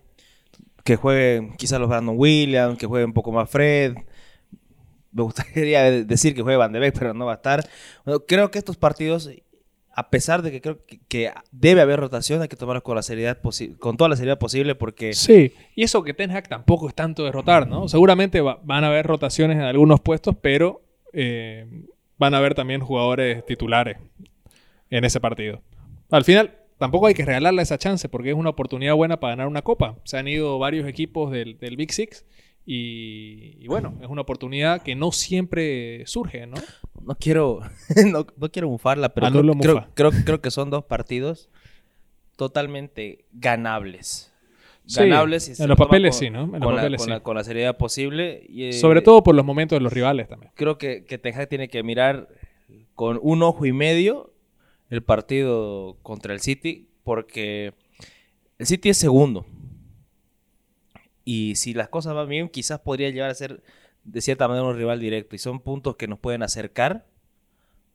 Que 0.85 0.97
jueguen 0.97 1.53
quizás 1.57 1.79
los 1.79 1.89
Brandon 1.89 2.15
Williams, 2.19 2.79
que 2.79 2.87
juegue 2.87 3.05
un 3.05 3.13
poco 3.13 3.31
más 3.31 3.49
Fred. 3.51 3.95
Me 5.13 5.23
gustaría 5.23 5.83
decir 6.05 6.35
que 6.35 6.43
juegue 6.43 6.57
Van 6.57 6.73
de 6.73 6.79
Beek, 6.79 6.99
pero 6.99 7.15
no 7.15 7.27
va 7.27 7.33
a 7.33 7.37
estar. 7.37 7.61
Bueno, 8.05 8.21
creo 8.27 8.51
que 8.51 8.59
estos 8.59 8.77
partidos, 8.77 9.31
a 9.95 10.09
pesar 10.09 10.41
de 10.43 10.51
que 10.51 10.61
creo 10.63 10.85
que, 10.87 10.99
que 11.09 11.31
debe 11.51 11.83
haber 11.83 12.01
rotación, 12.01 12.41
hay 12.41 12.49
que 12.49 12.57
tomarlos 12.57 12.83
con 12.83 12.97
la 12.97 13.03
seriedad 13.03 13.39
con 13.79 13.97
toda 13.99 14.09
la 14.09 14.17
seriedad 14.17 14.39
posible 14.39 14.75
porque 14.75 15.13
Sí, 15.13 15.53
y 15.75 15.83
eso 15.83 16.03
que 16.03 16.15
Ten 16.15 16.31
Hag 16.31 16.49
tampoco 16.49 16.89
es 16.89 16.95
tanto 16.95 17.25
derrotar, 17.25 17.69
¿no? 17.69 17.87
Seguramente 17.89 18.41
va- 18.41 18.59
van 18.65 18.85
a 18.85 18.89
haber 18.89 19.07
rotaciones 19.07 19.59
en 19.59 19.65
algunos 19.65 20.01
puestos, 20.01 20.35
pero 20.41 20.81
eh, 21.13 21.67
van 22.17 22.33
a 22.33 22.39
haber 22.39 22.55
también 22.55 22.81
jugadores 22.81 23.45
titulares 23.45 23.99
en 24.89 25.05
ese 25.05 25.21
partido. 25.21 25.61
Al 26.13 26.25
final, 26.25 26.55
tampoco 26.79 27.07
hay 27.07 27.15
que 27.15 27.25
regalarle 27.25 27.63
esa 27.63 27.79
chance 27.79 28.09
porque 28.09 28.31
es 28.31 28.37
una 28.37 28.51
oportunidad 28.51 28.95
buena 28.95 29.19
para 29.19 29.33
ganar 29.33 29.49
una 29.49 29.63
copa. 29.63 29.97
Se 30.05 30.17
han 30.19 30.29
ido 30.29 30.59
varios 30.61 30.87
equipos 30.89 31.33
del, 31.33 31.59
del 31.59 31.77
Big 31.77 31.93
Six 31.93 32.25
y, 32.65 33.57
y 33.59 33.67
bueno, 33.67 33.95
es 34.01 34.09
una 34.09 34.23
oportunidad 34.23 34.83
que 34.83 34.95
no 34.95 35.11
siempre 35.11 36.07
surge, 36.07 36.47
¿no? 36.47 36.57
no 37.05 37.17
quiero 37.17 37.59
no, 38.07 38.27
no 38.37 38.49
quiero 38.53 38.69
mufarla, 38.69 39.09
pero 39.13 39.29
creo, 39.31 39.55
creo, 39.55 39.87
creo, 39.95 40.11
creo 40.25 40.41
que 40.41 40.51
son 40.53 40.71
dos 40.71 40.85
partidos 40.85 41.49
totalmente 42.37 43.25
ganables. 43.33 44.29
Sí, 44.85 44.99
Ganables 45.01 45.49
y 45.49 45.55
se 45.55 45.63
en 45.63 45.69
los 45.69 45.79
papeles 45.79 46.11
con- 46.17 46.19
sí, 46.19 46.31
¿no? 46.31 46.43
En 46.45 46.53
los 46.53 46.61
con, 46.61 46.75
la, 46.75 46.81
papeles 46.83 46.99
con 46.99 47.05
sí. 47.07 47.11
la- 47.11 47.21
con 47.21 47.37
la 47.37 47.45
seriedad 47.45 47.77
posible. 47.77 48.45
y, 48.49 48.65
eh, 48.65 48.73
Sobre 48.73 49.01
todo 49.01 49.23
por 49.23 49.35
los 49.35 49.45
momentos 49.45 49.77
de 49.79 49.83
los 49.83 49.93
rivales 49.93 50.29
también. 50.29 50.51
Creo 50.57 50.77
que, 50.77 51.05
que 51.05 51.19
Ten 51.19 51.35
Hag 51.39 51.49
tiene 51.49 51.69
que 51.69 51.83
mirar 51.85 52.29
con 52.97 53.19
un 53.23 53.43
ojo 53.45 53.65
y 53.65 53.73
medio 53.73 54.32
el 54.93 55.03
partido 55.03 55.97
contra 56.03 56.35
el 56.35 56.41
City, 56.41 56.87
porque 57.03 57.73
el 58.59 58.67
City 58.67 58.91
es 58.91 58.99
segundo. 58.99 59.47
Y 61.25 61.55
si 61.57 61.73
las 61.73 61.89
cosas 61.89 62.15
van 62.15 62.29
bien, 62.29 62.49
quizás 62.49 62.81
podría 62.81 63.09
llegar 63.11 63.31
a 63.31 63.35
ser 63.35 63.63
de 64.05 64.21
cierta 64.21 64.49
manera 64.49 64.67
un 64.67 64.77
rival 64.77 65.01
directo. 65.01 65.35
Y 65.35 65.39
son 65.39 65.61
puntos 65.61 65.97
que 65.97 66.09
nos 66.09 66.19
pueden 66.19 66.43
acercar 66.43 67.07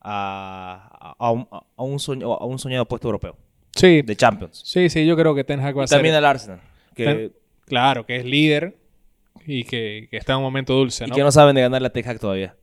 a, 0.02 1.16
a, 1.20 1.32
un, 1.32 1.48
a 1.52 1.84
un 1.84 2.00
soño- 2.00 2.34
a 2.40 2.46
un 2.46 2.60
soñado 2.60 2.86
puesto 2.86 3.08
europeo 3.08 3.36
Sí, 3.76 4.02
de 4.02 4.16
Champions. 4.16 4.62
sí, 4.66 4.90
sí, 4.90 5.06
yo 5.06 5.16
creo 5.16 5.36
que 5.36 5.44
Ten 5.44 5.60
Hag 5.60 5.78
va 5.78 5.84
a 5.84 5.88
ser... 5.88 5.98
también 5.98 6.16
al 6.16 6.26
Arsenal, 6.26 6.62
que, 6.96 7.04
Ten- 7.06 7.34
Claro, 7.66 8.06
que 8.06 8.16
es 8.16 8.26
líder 8.26 8.78
y 9.46 9.66
que, 9.66 10.08
que 10.10 10.18
está 10.18 10.34
en 10.34 10.38
un 10.38 10.44
momento 10.46 10.74
dulce, 10.74 11.06
y 11.06 11.12
que 11.12 11.22
no 11.22 11.32
saben 11.32 11.54
de 11.56 11.62
ganar 11.62 11.82
la 11.82 11.90
Ten 11.92 12.08
Hag 12.08 12.20
todavía. 12.20 12.56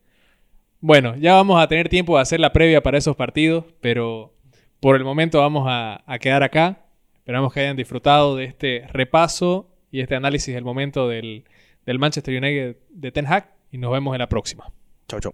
Bueno, 0.86 1.16
ya 1.16 1.32
vamos 1.32 1.58
a 1.62 1.66
tener 1.66 1.88
tiempo 1.88 2.16
de 2.16 2.20
hacer 2.20 2.40
la 2.40 2.52
previa 2.52 2.82
para 2.82 2.98
esos 2.98 3.16
partidos, 3.16 3.64
pero 3.80 4.34
por 4.80 4.96
el 4.96 5.02
momento 5.02 5.40
vamos 5.40 5.64
a, 5.66 6.04
quedar 6.20 6.42
acá. 6.42 6.84
Esperamos 7.14 7.54
que 7.54 7.60
hayan 7.60 7.74
disfrutado 7.74 8.36
de 8.36 8.44
este 8.44 8.86
repaso 8.92 9.70
y 9.90 10.00
este 10.00 10.14
análisis 10.14 10.54
del 10.54 10.62
momento 10.62 11.08
del, 11.08 11.44
del 11.86 11.98
Manchester 11.98 12.36
United 12.36 12.76
de 12.90 13.12
Ten 13.12 13.26
Hag 13.26 13.50
y 13.72 13.78
nos 13.78 13.92
vemos 13.92 14.14
en 14.14 14.18
la 14.18 14.28
próxima. 14.28 14.70
Chau, 15.08 15.20
chau. 15.20 15.32